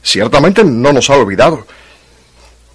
Ciertamente 0.04 0.64
no 0.64 0.94
nos 0.94 1.10
ha 1.10 1.16
olvidado. 1.18 1.66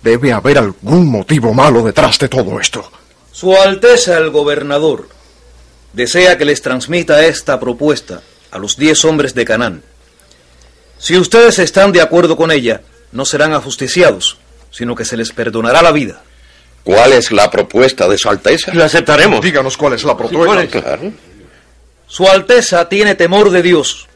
Debe 0.02 0.32
haber 0.32 0.58
algún 0.58 1.06
motivo 1.06 1.54
malo 1.54 1.82
detrás 1.82 2.18
de 2.18 2.28
todo 2.28 2.60
esto. 2.60 2.90
Su 3.32 3.56
Alteza 3.56 4.18
el 4.18 4.30
gobernador 4.30 5.08
desea 5.92 6.36
que 6.36 6.44
les 6.44 6.60
transmita 6.60 7.24
esta 7.24 7.58
propuesta 7.58 8.20
a 8.50 8.58
los 8.58 8.76
diez 8.76 9.04
hombres 9.04 9.34
de 9.34 9.44
Canaán. 9.44 9.82
Si 10.98 11.16
ustedes 11.16 11.58
están 11.58 11.92
de 11.92 12.00
acuerdo 12.00 12.36
con 12.36 12.50
ella, 12.50 12.82
no 13.12 13.24
serán 13.24 13.52
ajusticiados, 13.52 14.38
sino 14.70 14.94
que 14.94 15.04
se 15.04 15.16
les 15.16 15.32
perdonará 15.32 15.82
la 15.82 15.92
vida. 15.92 16.22
¿Cuál 16.82 17.12
es 17.14 17.32
la 17.32 17.50
propuesta 17.50 18.08
de 18.08 18.18
Su 18.18 18.28
Alteza? 18.28 18.74
La 18.74 18.84
aceptaremos. 18.84 19.40
Díganos 19.40 19.76
cuál 19.76 19.94
es 19.94 20.04
la 20.04 20.16
propuesta. 20.16 20.80
Claro. 20.80 21.12
Su 22.14 22.28
Alteza 22.28 22.88
tiene 22.88 23.16
temor 23.16 23.50
de 23.50 23.60
Dios 23.60 24.06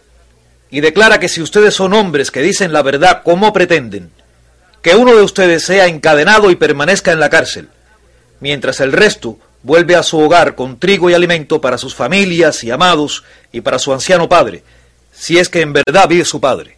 y 0.71 0.79
declara 0.83 1.19
que 1.19 1.29
si 1.29 1.43
ustedes 1.43 1.75
son 1.75 1.95
hombres 1.95 2.31
que 2.31 2.43
dicen 2.43 2.73
la 2.73 2.83
verdad 2.83 3.23
como 3.25 3.53
pretenden, 3.53 4.13
que 4.83 4.95
uno 4.95 5.17
de 5.17 5.23
ustedes 5.23 5.65
sea 5.65 5.89
encadenado 5.89 6.53
y 6.53 6.55
permanezca 6.55 7.11
en 7.11 7.19
la 7.19 7.29
cárcel, 7.29 7.71
mientras 8.39 8.79
el 8.79 8.93
resto 8.93 9.41
vuelve 9.65 9.97
a 9.97 10.05
su 10.05 10.17
hogar 10.21 10.55
con 10.55 10.79
trigo 10.79 11.11
y 11.11 11.15
alimento 11.15 11.61
para 11.61 11.77
sus 11.77 11.93
familias 11.93 12.63
y 12.63 12.71
amados 12.71 13.25
y 13.51 13.63
para 13.63 13.81
su 13.81 13.93
anciano 13.93 14.29
padre, 14.29 14.63
si 15.11 15.41
es 15.41 15.49
que 15.49 15.63
en 15.63 15.73
verdad 15.73 16.07
vive 16.07 16.25
su 16.25 16.41
padre. 16.41 16.77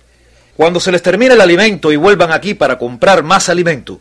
Cuando 0.56 0.80
se 0.80 0.90
les 0.90 1.02
termine 1.02 1.35
el 1.35 1.42
alimento 1.42 1.92
y 1.92 1.96
vuelvan 1.96 2.33
aquí 2.33 2.54
para 2.54 2.78
comprar 2.78 3.22
más 3.22 3.50
alimento, 3.50 4.00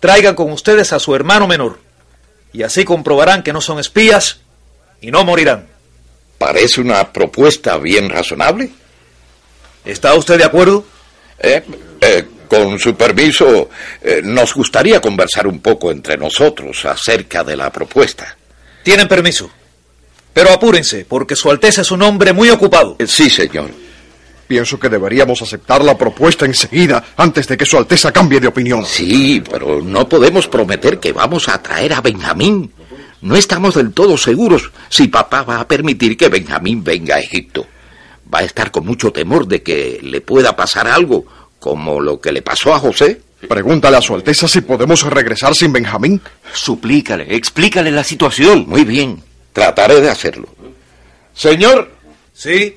traigan 0.00 0.34
con 0.34 0.50
ustedes 0.52 0.94
a 0.94 1.00
su 1.00 1.14
hermano 1.14 1.46
menor, 1.46 1.80
y 2.50 2.62
así 2.62 2.86
comprobarán 2.86 3.42
que 3.42 3.52
no 3.52 3.60
son 3.60 3.78
espías 3.78 4.40
y 5.02 5.10
no 5.10 5.22
morirán. 5.26 5.69
Parece 6.40 6.80
una 6.80 7.12
propuesta 7.12 7.76
bien 7.76 8.08
razonable. 8.08 8.70
¿Está 9.84 10.14
usted 10.14 10.38
de 10.38 10.44
acuerdo? 10.44 10.86
Eh, 11.38 11.62
eh, 12.00 12.24
con 12.48 12.78
su 12.78 12.94
permiso, 12.94 13.68
eh, 14.00 14.22
nos 14.24 14.54
gustaría 14.54 15.02
conversar 15.02 15.46
un 15.46 15.60
poco 15.60 15.90
entre 15.90 16.16
nosotros 16.16 16.82
acerca 16.86 17.44
de 17.44 17.58
la 17.58 17.70
propuesta. 17.70 18.38
Tienen 18.82 19.06
permiso. 19.06 19.50
Pero 20.32 20.50
apúrense, 20.50 21.04
porque 21.06 21.36
Su 21.36 21.50
Alteza 21.50 21.82
es 21.82 21.90
un 21.90 22.00
hombre 22.00 22.32
muy 22.32 22.48
ocupado. 22.48 22.96
Eh, 22.98 23.06
Sí, 23.06 23.28
señor. 23.28 23.68
Pienso 24.48 24.80
que 24.80 24.88
deberíamos 24.88 25.42
aceptar 25.42 25.84
la 25.84 25.98
propuesta 25.98 26.46
enseguida, 26.46 27.04
antes 27.18 27.48
de 27.48 27.58
que 27.58 27.66
Su 27.66 27.76
Alteza 27.76 28.12
cambie 28.12 28.40
de 28.40 28.48
opinión. 28.48 28.86
Sí, 28.86 29.42
pero 29.48 29.82
no 29.82 30.08
podemos 30.08 30.48
prometer 30.48 30.98
que 30.98 31.12
vamos 31.12 31.50
a 31.50 31.62
traer 31.62 31.92
a 31.92 32.00
Benjamín. 32.00 32.72
No 33.22 33.36
estamos 33.36 33.74
del 33.74 33.92
todo 33.92 34.16
seguros 34.16 34.70
si 34.88 35.08
papá 35.08 35.42
va 35.42 35.60
a 35.60 35.68
permitir 35.68 36.16
que 36.16 36.28
Benjamín 36.28 36.82
venga 36.82 37.16
a 37.16 37.20
Egipto. 37.20 37.66
Va 38.32 38.40
a 38.40 38.44
estar 38.44 38.70
con 38.70 38.86
mucho 38.86 39.12
temor 39.12 39.46
de 39.46 39.62
que 39.62 39.98
le 40.02 40.20
pueda 40.20 40.56
pasar 40.56 40.86
algo, 40.88 41.26
como 41.58 42.00
lo 42.00 42.20
que 42.20 42.32
le 42.32 42.42
pasó 42.42 42.72
a 42.74 42.78
José. 42.78 43.20
Pregúntale 43.48 43.96
a 43.96 44.02
Su 44.02 44.14
Alteza 44.14 44.48
si 44.48 44.60
podemos 44.62 45.02
regresar 45.02 45.54
sin 45.54 45.72
Benjamín. 45.72 46.20
Suplícale, 46.52 47.34
explícale 47.34 47.90
la 47.90 48.04
situación. 48.04 48.64
Muy 48.68 48.84
bien, 48.84 49.22
trataré 49.52 50.00
de 50.00 50.10
hacerlo. 50.10 50.48
Señor, 51.34 51.90
Sí. 52.32 52.76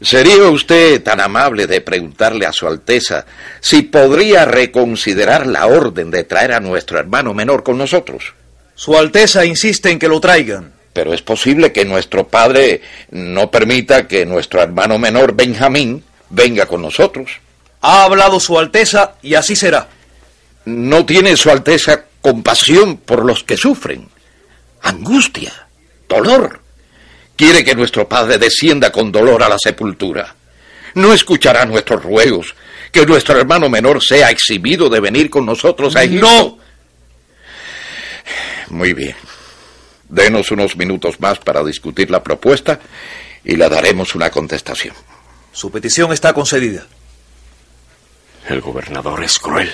¿sería 0.00 0.36
usted 0.48 1.02
tan 1.02 1.20
amable 1.20 1.66
de 1.66 1.80
preguntarle 1.80 2.46
a 2.46 2.52
Su 2.52 2.66
Alteza 2.66 3.26
si 3.60 3.82
podría 3.82 4.44
reconsiderar 4.44 5.46
la 5.46 5.66
orden 5.66 6.10
de 6.10 6.24
traer 6.24 6.52
a 6.52 6.60
nuestro 6.60 6.98
hermano 6.98 7.34
menor 7.34 7.62
con 7.62 7.76
nosotros? 7.76 8.34
Su 8.78 8.96
Alteza 8.96 9.44
insiste 9.44 9.90
en 9.90 9.98
que 9.98 10.06
lo 10.06 10.20
traigan. 10.20 10.72
Pero 10.92 11.12
es 11.12 11.20
posible 11.20 11.72
que 11.72 11.84
nuestro 11.84 12.28
padre 12.28 12.80
no 13.10 13.50
permita 13.50 14.06
que 14.06 14.24
nuestro 14.24 14.62
hermano 14.62 15.00
menor 15.00 15.34
Benjamín 15.34 16.04
venga 16.30 16.66
con 16.66 16.82
nosotros. 16.82 17.40
Ha 17.80 18.04
hablado 18.04 18.38
Su 18.38 18.56
Alteza 18.56 19.14
y 19.20 19.34
así 19.34 19.56
será. 19.56 19.88
No 20.64 21.04
tiene 21.04 21.36
Su 21.36 21.50
Alteza 21.50 22.04
compasión 22.20 22.98
por 22.98 23.24
los 23.24 23.42
que 23.42 23.56
sufren. 23.56 24.08
Angustia, 24.82 25.52
dolor. 26.08 26.60
Quiere 27.34 27.64
que 27.64 27.74
nuestro 27.74 28.08
padre 28.08 28.38
descienda 28.38 28.92
con 28.92 29.10
dolor 29.10 29.42
a 29.42 29.48
la 29.48 29.58
sepultura. 29.58 30.36
No 30.94 31.12
escuchará 31.12 31.66
nuestros 31.66 32.04
ruegos. 32.04 32.54
Que 32.92 33.04
nuestro 33.04 33.40
hermano 33.40 33.68
menor 33.68 34.00
sea 34.04 34.30
exhibido 34.30 34.88
de 34.88 35.00
venir 35.00 35.30
con 35.30 35.44
nosotros 35.44 35.96
a 35.96 36.04
Egipto. 36.04 36.28
No. 36.28 36.67
Muy 38.70 38.92
bien. 38.92 39.16
Denos 40.08 40.50
unos 40.50 40.76
minutos 40.76 41.20
más 41.20 41.38
para 41.38 41.62
discutir 41.62 42.10
la 42.10 42.22
propuesta 42.22 42.80
y 43.44 43.56
le 43.56 43.68
daremos 43.68 44.14
una 44.14 44.30
contestación. 44.30 44.94
Su 45.52 45.70
petición 45.70 46.12
está 46.12 46.32
concedida. 46.32 46.86
El 48.48 48.60
gobernador 48.60 49.22
es 49.22 49.38
cruel. 49.38 49.70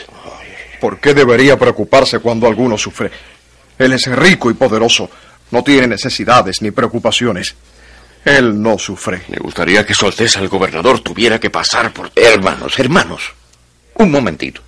¿Por 0.81 0.99
qué 0.99 1.15
debería 1.15 1.57
preocuparse 1.57 2.19
cuando 2.19 2.47
alguno 2.47 2.77
sufre? 2.77 3.11
Él 3.79 3.93
es 3.93 4.07
rico 4.07 4.51
y 4.51 4.55
poderoso. 4.55 5.09
No 5.51 5.63
tiene 5.63 5.87
necesidades 5.87 6.61
ni 6.63 6.71
preocupaciones. 6.73 7.55
Él 8.25 8.61
no 8.61 8.79
sufre. 8.79 9.23
Me 9.29 9.37
gustaría 9.37 9.87
que 9.87 9.95
Su 9.95 10.07
Alteza 10.07 10.41
el 10.41 10.49
gobernador 10.49 11.01
tuviera 11.01 11.39
que 11.39 11.51
pasar 11.51 11.93
por... 11.93 12.11
Hermanos, 12.17 12.79
hermanos, 12.79 13.23
un 13.95 14.11
momentito. 14.11 14.63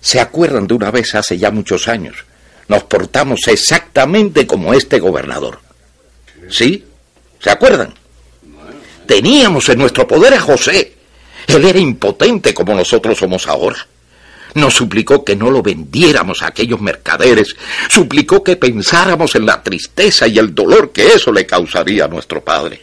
¿Se 0.00 0.20
acuerdan 0.20 0.66
de 0.66 0.74
una 0.74 0.90
vez 0.90 1.14
hace 1.14 1.38
ya 1.38 1.50
muchos 1.50 1.88
años? 1.88 2.24
Nos 2.68 2.84
portamos 2.84 3.40
exactamente 3.46 4.46
como 4.46 4.72
este 4.74 4.98
gobernador. 4.98 5.60
¿Sí? 6.48 6.84
¿Se 7.40 7.50
acuerdan? 7.50 7.94
Teníamos 9.06 9.68
en 9.68 9.78
nuestro 9.78 10.06
poder 10.06 10.34
a 10.34 10.40
José. 10.40 10.94
Él 11.46 11.64
era 11.64 11.78
impotente 11.78 12.54
como 12.54 12.74
nosotros 12.74 13.18
somos 13.18 13.46
ahora. 13.46 13.86
Nos 14.54 14.74
suplicó 14.74 15.24
que 15.24 15.36
no 15.36 15.50
lo 15.50 15.62
vendiéramos 15.62 16.42
a 16.42 16.46
aquellos 16.46 16.80
mercaderes. 16.80 17.54
Suplicó 17.88 18.42
que 18.42 18.56
pensáramos 18.56 19.34
en 19.34 19.46
la 19.46 19.62
tristeza 19.62 20.28
y 20.28 20.38
el 20.38 20.54
dolor 20.54 20.92
que 20.92 21.08
eso 21.08 21.32
le 21.32 21.44
causaría 21.44 22.04
a 22.04 22.08
nuestro 22.08 22.42
padre. 22.42 22.80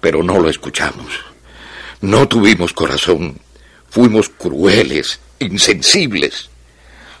Pero 0.00 0.22
no 0.22 0.38
lo 0.38 0.48
escuchamos. 0.48 1.06
No 2.00 2.28
tuvimos 2.28 2.72
corazón. 2.72 3.38
Fuimos 3.90 4.28
crueles, 4.30 5.20
insensibles. 5.38 6.48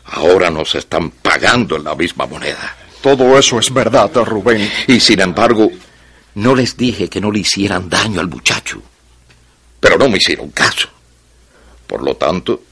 Ahora 0.04 0.50
nos 0.50 0.74
están 0.74 1.10
pagando 1.10 1.76
en 1.76 1.84
la 1.84 1.94
misma 1.94 2.26
moneda. 2.26 2.76
Todo 3.00 3.38
eso 3.38 3.58
es 3.58 3.72
verdad, 3.72 4.10
Rubén. 4.14 4.70
Y 4.86 5.00
sin 5.00 5.20
embargo, 5.20 5.70
no 6.34 6.54
les 6.54 6.76
dije 6.76 7.08
que 7.08 7.20
no 7.20 7.30
le 7.30 7.40
hicieran 7.40 7.88
daño 7.88 8.20
al 8.20 8.28
muchacho. 8.28 8.80
Pero 9.80 9.98
no 9.98 10.08
me 10.08 10.18
hicieron 10.18 10.50
caso. 10.50 10.88
Por 11.86 12.02
lo 12.02 12.14
tanto, 12.16 12.62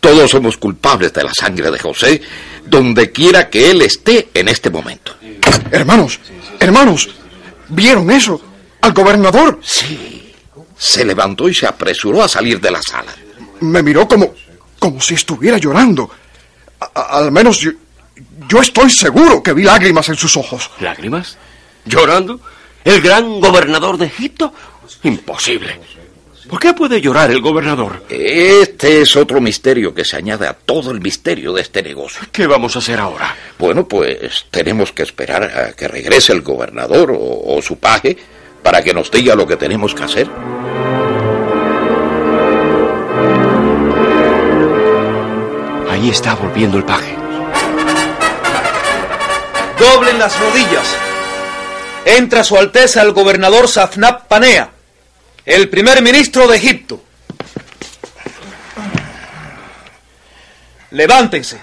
todos 0.00 0.30
somos 0.30 0.56
culpables 0.56 1.12
de 1.12 1.22
la 1.22 1.32
sangre 1.32 1.70
de 1.70 1.78
José, 1.78 2.20
donde 2.66 3.10
quiera 3.10 3.48
que 3.48 3.70
él 3.70 3.82
esté 3.82 4.30
en 4.34 4.48
este 4.48 4.70
momento. 4.70 5.14
Hermanos, 5.70 6.18
hermanos, 6.58 7.08
¿vieron 7.68 8.10
eso? 8.10 8.40
¿Al 8.80 8.92
gobernador? 8.92 9.60
Sí. 9.62 10.32
Se 10.76 11.04
levantó 11.04 11.48
y 11.48 11.54
se 11.54 11.66
apresuró 11.66 12.22
a 12.22 12.28
salir 12.28 12.60
de 12.60 12.70
la 12.70 12.80
sala. 12.82 13.14
Me 13.60 13.82
miró 13.82 14.08
como, 14.08 14.34
como 14.78 15.00
si 15.00 15.14
estuviera 15.14 15.58
llorando. 15.58 16.10
A- 16.94 17.18
al 17.18 17.32
menos 17.32 17.58
yo, 17.60 17.70
yo 18.48 18.60
estoy 18.60 18.90
seguro 18.90 19.42
que 19.42 19.52
vi 19.52 19.62
lágrimas 19.64 20.08
en 20.08 20.16
sus 20.16 20.36
ojos. 20.36 20.70
¿Lágrimas? 20.80 21.36
¿Llorando? 21.84 22.40
¿El 22.84 23.00
gran 23.00 23.40
gobernador 23.40 23.96
de 23.98 24.06
Egipto? 24.06 24.52
Imposible. 25.02 25.78
¿Por 26.48 26.60
qué 26.60 26.74
puede 26.74 27.00
llorar 27.00 27.30
el 27.30 27.40
gobernador? 27.40 28.04
Este 28.10 29.00
es 29.00 29.16
otro 29.16 29.40
misterio 29.40 29.94
que 29.94 30.04
se 30.04 30.16
añade 30.16 30.46
a 30.46 30.52
todo 30.52 30.90
el 30.90 31.00
misterio 31.00 31.54
de 31.54 31.62
este 31.62 31.82
negocio. 31.82 32.26
¿Qué 32.30 32.46
vamos 32.46 32.76
a 32.76 32.80
hacer 32.80 33.00
ahora? 33.00 33.34
Bueno, 33.58 33.88
pues 33.88 34.44
tenemos 34.50 34.92
que 34.92 35.02
esperar 35.04 35.42
a 35.44 35.72
que 35.72 35.88
regrese 35.88 36.32
el 36.34 36.42
gobernador 36.42 37.12
o, 37.12 37.18
o 37.56 37.62
su 37.62 37.78
paje 37.78 38.16
para 38.62 38.82
que 38.82 38.92
nos 38.92 39.10
diga 39.10 39.34
lo 39.34 39.46
que 39.46 39.56
tenemos 39.56 39.94
que 39.94 40.04
hacer. 40.04 40.28
Ahí 46.04 46.10
está 46.10 46.34
volviendo 46.34 46.76
el 46.76 46.84
paje. 46.84 47.16
Doblen 49.78 50.18
las 50.18 50.38
rodillas. 50.38 50.86
Entra 52.04 52.44
Su 52.44 52.58
Alteza 52.58 53.00
el 53.00 53.12
gobernador 53.12 53.66
Safnap 53.66 54.26
Panea, 54.28 54.68
el 55.46 55.70
primer 55.70 56.02
ministro 56.02 56.46
de 56.46 56.58
Egipto. 56.58 57.02
Levántense. 60.90 61.58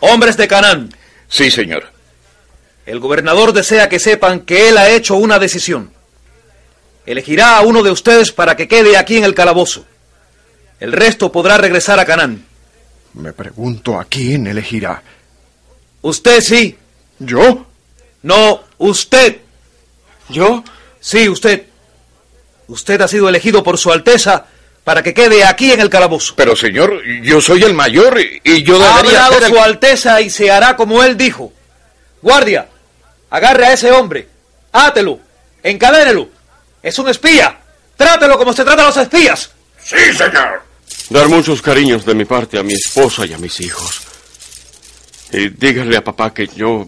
Hombres 0.00 0.36
de 0.36 0.46
Canaán, 0.48 0.94
Sí, 1.26 1.50
señor. 1.50 1.90
el 2.84 3.00
gobernador 3.00 3.54
desea 3.54 3.88
que 3.88 3.98
sepan 3.98 4.40
que 4.40 4.68
él 4.68 4.76
ha 4.76 4.90
hecho 4.90 5.14
una 5.14 5.38
decisión. 5.38 5.90
Elegirá 7.06 7.56
a 7.56 7.62
uno 7.62 7.82
de 7.82 7.92
ustedes 7.92 8.30
para 8.30 8.56
que 8.56 8.68
quede 8.68 8.98
aquí 8.98 9.16
en 9.16 9.24
el 9.24 9.34
calabozo. 9.34 9.86
El 10.80 10.92
resto 10.92 11.32
podrá 11.32 11.56
regresar 11.58 11.98
a 11.98 12.04
Canaán. 12.04 12.44
Me 13.14 13.32
pregunto 13.32 13.98
a 13.98 14.04
quién 14.04 14.46
elegirá. 14.46 15.02
Usted 16.02 16.40
sí. 16.40 16.76
¿Yo? 17.18 17.66
No, 18.22 18.62
usted. 18.78 19.38
¿Yo? 20.28 20.62
Sí, 21.00 21.28
usted. 21.28 21.64
Usted 22.68 23.00
ha 23.00 23.08
sido 23.08 23.28
elegido 23.28 23.62
por 23.62 23.78
Su 23.78 23.90
Alteza 23.92 24.46
para 24.84 25.02
que 25.02 25.14
quede 25.14 25.44
aquí 25.44 25.72
en 25.72 25.80
el 25.80 25.88
calabozo. 25.88 26.34
Pero, 26.36 26.54
señor, 26.54 27.02
yo 27.22 27.40
soy 27.40 27.62
el 27.62 27.74
mayor 27.74 28.20
y- 28.20 28.62
yo 28.62 28.76
ha 28.76 28.98
debería 28.98 29.24
hablado 29.26 29.32
ser 29.34 29.42
el- 29.44 29.48
Su 29.50 29.60
Alteza 29.60 30.20
y 30.20 30.30
se 30.30 30.50
hará 30.50 30.76
como 30.76 31.02
él 31.02 31.16
dijo. 31.16 31.52
Guardia, 32.22 32.68
agarre 33.30 33.66
a 33.66 33.72
ese 33.72 33.90
hombre. 33.92 34.28
Átelo. 34.72 35.20
Encadénelo. 35.62 36.28
Es 36.82 36.98
un 36.98 37.08
espía. 37.08 37.58
Trátelo 37.96 38.36
como 38.36 38.52
se 38.52 38.64
trata 38.64 38.82
a 38.82 38.86
los 38.86 38.96
espías. 38.96 39.50
Sí, 39.82 39.96
señor. 40.16 40.62
Dar 41.10 41.28
muchos 41.28 41.62
cariños 41.62 42.04
de 42.04 42.14
mi 42.14 42.24
parte 42.24 42.58
a 42.58 42.62
mi 42.62 42.74
esposa 42.74 43.24
y 43.26 43.32
a 43.32 43.38
mis 43.38 43.60
hijos. 43.60 44.02
Y 45.32 45.50
díganle 45.50 45.96
a 45.96 46.04
papá 46.04 46.34
que 46.34 46.48
yo 46.48 46.86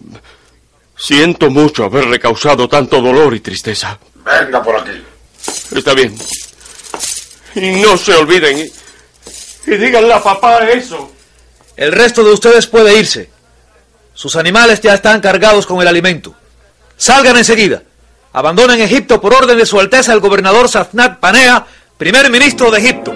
siento 0.97 1.49
mucho 1.49 1.85
haberle 1.85 2.19
causado 2.19 2.67
tanto 2.67 3.01
dolor 3.01 3.33
y 3.33 3.39
tristeza. 3.39 3.97
Venga 4.25 4.61
por 4.61 4.75
aquí. 4.75 5.01
Está 5.75 5.93
bien. 5.93 6.15
Y 7.55 7.81
no 7.81 7.97
se 7.97 8.13
olviden. 8.13 8.59
Y, 8.59 9.71
y 9.71 9.77
díganle 9.77 10.13
a 10.13 10.21
papá 10.21 10.69
eso. 10.69 11.11
El 11.77 11.93
resto 11.93 12.23
de 12.23 12.33
ustedes 12.33 12.67
puede 12.67 12.97
irse. 12.97 13.29
Sus 14.13 14.35
animales 14.35 14.81
ya 14.81 14.93
están 14.95 15.21
cargados 15.21 15.65
con 15.65 15.81
el 15.81 15.87
alimento. 15.87 16.35
Salgan 16.97 17.37
enseguida. 17.37 17.81
Abandonen 18.33 18.81
Egipto 18.81 19.21
por 19.21 19.33
orden 19.33 19.57
de 19.57 19.65
Su 19.65 19.79
Alteza 19.79 20.11
el 20.13 20.19
gobernador 20.19 20.67
Safnat 20.67 21.19
Panea, 21.19 21.65
primer 21.97 22.29
ministro 22.29 22.69
de 22.69 22.79
Egipto. 22.79 23.13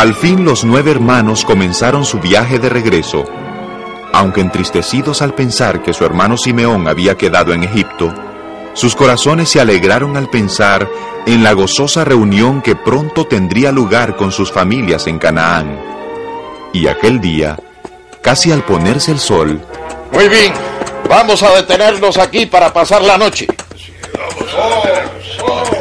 Al 0.00 0.14
fin 0.14 0.46
los 0.46 0.64
nueve 0.64 0.92
hermanos 0.92 1.44
comenzaron 1.44 2.06
su 2.06 2.20
viaje 2.20 2.58
de 2.58 2.70
regreso. 2.70 3.26
Aunque 4.14 4.40
entristecidos 4.40 5.20
al 5.20 5.34
pensar 5.34 5.82
que 5.82 5.92
su 5.92 6.06
hermano 6.06 6.38
Simeón 6.38 6.88
había 6.88 7.18
quedado 7.18 7.52
en 7.52 7.64
Egipto, 7.64 8.10
sus 8.72 8.96
corazones 8.96 9.50
se 9.50 9.60
alegraron 9.60 10.16
al 10.16 10.30
pensar 10.30 10.88
en 11.26 11.44
la 11.44 11.52
gozosa 11.52 12.02
reunión 12.02 12.62
que 12.62 12.76
pronto 12.76 13.26
tendría 13.26 13.72
lugar 13.72 14.16
con 14.16 14.32
sus 14.32 14.50
familias 14.50 15.06
en 15.06 15.18
Canaán. 15.18 15.78
Y 16.72 16.86
aquel 16.86 17.20
día, 17.20 17.58
casi 18.22 18.52
al 18.52 18.64
ponerse 18.64 19.12
el 19.12 19.18
sol, 19.18 19.60
Muy 20.14 20.30
bien. 20.30 20.54
Vamos 21.10 21.42
a 21.42 21.50
detenernos 21.56 22.16
aquí 22.16 22.46
para 22.46 22.72
pasar 22.72 23.02
la 23.02 23.18
noche. 23.18 23.46
Caramba. 24.14 25.79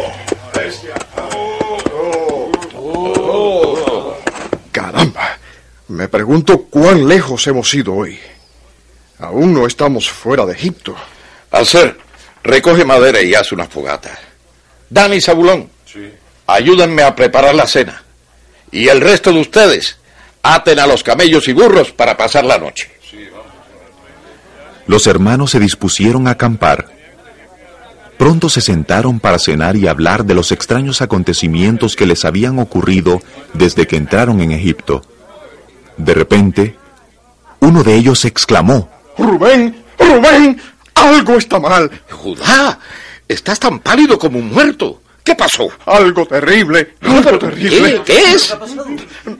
Me 5.99 6.07
pregunto 6.07 6.59
cuán 6.59 7.09
lejos 7.09 7.45
hemos 7.47 7.73
ido 7.73 7.93
hoy. 7.93 8.17
Aún 9.19 9.53
no 9.53 9.67
estamos 9.67 10.09
fuera 10.09 10.45
de 10.45 10.53
Egipto. 10.53 10.95
Hacer, 11.51 11.97
recoge 12.41 12.85
madera 12.85 13.21
y 13.21 13.35
haz 13.35 13.51
una 13.51 13.65
fogata. 13.65 14.17
Dani 14.89 15.17
y 15.17 15.21
Zabulón, 15.21 15.69
ayúdenme 16.47 17.03
a 17.03 17.13
preparar 17.13 17.53
la 17.53 17.67
cena. 17.67 18.01
Y 18.71 18.87
el 18.87 19.01
resto 19.01 19.33
de 19.33 19.41
ustedes, 19.41 19.97
aten 20.41 20.79
a 20.79 20.87
los 20.87 21.03
camellos 21.03 21.49
y 21.49 21.51
burros 21.51 21.91
para 21.91 22.15
pasar 22.15 22.45
la 22.45 22.57
noche. 22.57 22.89
los 24.87 25.05
hermanos 25.05 25.51
se 25.51 25.59
dispusieron 25.59 26.29
a 26.29 26.31
acampar. 26.31 26.87
Pronto 28.17 28.47
se 28.47 28.61
sentaron 28.61 29.19
para 29.19 29.37
cenar 29.37 29.75
y 29.75 29.89
hablar 29.89 30.23
de 30.23 30.33
los 30.33 30.53
extraños 30.53 31.01
acontecimientos 31.01 31.97
que 31.97 32.05
les 32.05 32.23
habían 32.23 32.57
ocurrido 32.57 33.21
desde 33.53 33.85
que 33.85 33.97
entraron 33.97 34.39
en 34.39 34.53
Egipto. 34.53 35.01
De 35.99 36.13
repente, 36.13 36.75
uno 37.59 37.83
de 37.83 37.93
ellos 37.95 38.23
exclamó, 38.25 38.89
Rubén, 39.17 39.83
Rubén, 39.97 40.59
algo 40.95 41.33
está 41.37 41.59
mal. 41.59 41.91
Judá, 42.09 42.79
estás 43.27 43.59
tan 43.59 43.79
pálido 43.79 44.17
como 44.17 44.39
un 44.39 44.49
muerto. 44.49 45.01
¿Qué 45.23 45.35
pasó? 45.35 45.67
Algo 45.85 46.25
terrible, 46.25 46.95
algo 47.01 47.37
terrible. 47.37 48.01
¿qué? 48.05 48.13
¿Qué 48.13 48.31
es? 48.31 48.55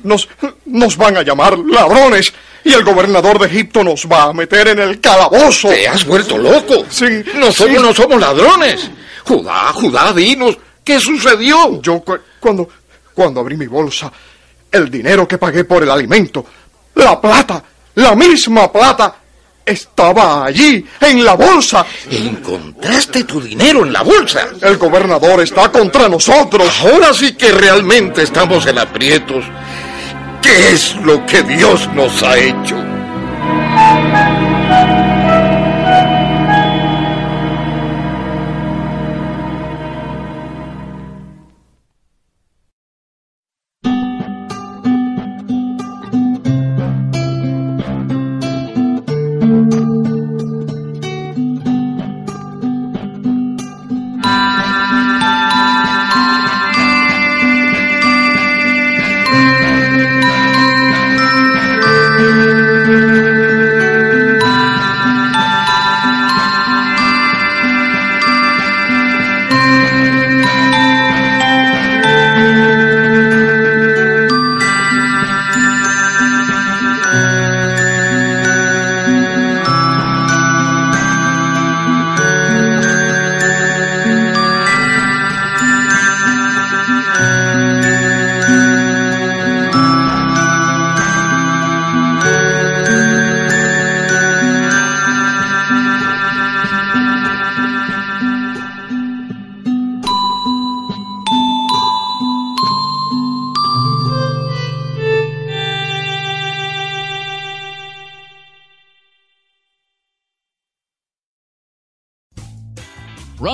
Nos, 0.04 0.28
nos 0.66 0.98
van 0.98 1.16
a 1.18 1.22
llamar 1.24 1.58
ladrones 1.58 2.34
y 2.66 2.74
el 2.74 2.84
gobernador 2.84 3.40
de 3.40 3.48
Egipto 3.48 3.82
nos 3.84 4.06
va 4.06 4.24
a 4.24 4.34
meter 4.34 4.68
en 4.68 4.80
el 4.80 5.00
calabozo. 5.00 5.70
¿Te 5.70 5.88
has 5.88 6.06
vuelto 6.06 6.38
loco? 6.38 6.86
Sí. 6.90 7.24
Nosotros 7.36 7.78
sí. 7.78 7.82
no 7.82 7.94
somos 7.94 8.20
ladrones. 8.20 8.92
Judá, 9.26 9.72
Judá, 9.74 10.12
dinos, 10.14 10.58
¿qué 10.84 11.00
sucedió? 11.00 11.82
Yo 11.82 12.02
cu- 12.02 12.20
cuando, 12.40 12.68
cuando 13.14 13.40
abrí 13.40 13.56
mi 13.56 13.68
bolsa, 13.68 14.12
el 14.72 14.90
dinero 14.90 15.28
que 15.28 15.38
pagué 15.38 15.64
por 15.64 15.84
el 15.84 15.92
alimento, 15.92 16.46
la 16.96 17.20
plata, 17.20 17.64
la 17.96 18.16
misma 18.16 18.72
plata, 18.72 19.16
estaba 19.70 20.46
allí, 20.46 20.84
en 21.00 21.24
la 21.24 21.36
bolsa. 21.36 21.86
Encontraste 22.10 23.24
tu 23.24 23.40
dinero 23.40 23.86
en 23.86 23.94
la 23.94 24.02
bolsa. 24.02 24.48
El 24.62 24.78
gobernador 24.78 25.42
está 25.42 25.72
contra 25.72 26.10
nosotros. 26.10 26.68
Ahora 26.82 27.14
sí 27.14 27.34
que 27.34 27.52
realmente 27.52 28.24
estamos 28.24 28.66
en 28.66 28.80
aprietos. 28.80 29.46
¿Qué 30.42 30.70
es 30.70 30.96
lo 30.98 31.26
que 31.26 31.44
Dios 31.44 31.88
nos 31.94 32.24
ha 32.24 32.38
hecho? 32.38 32.76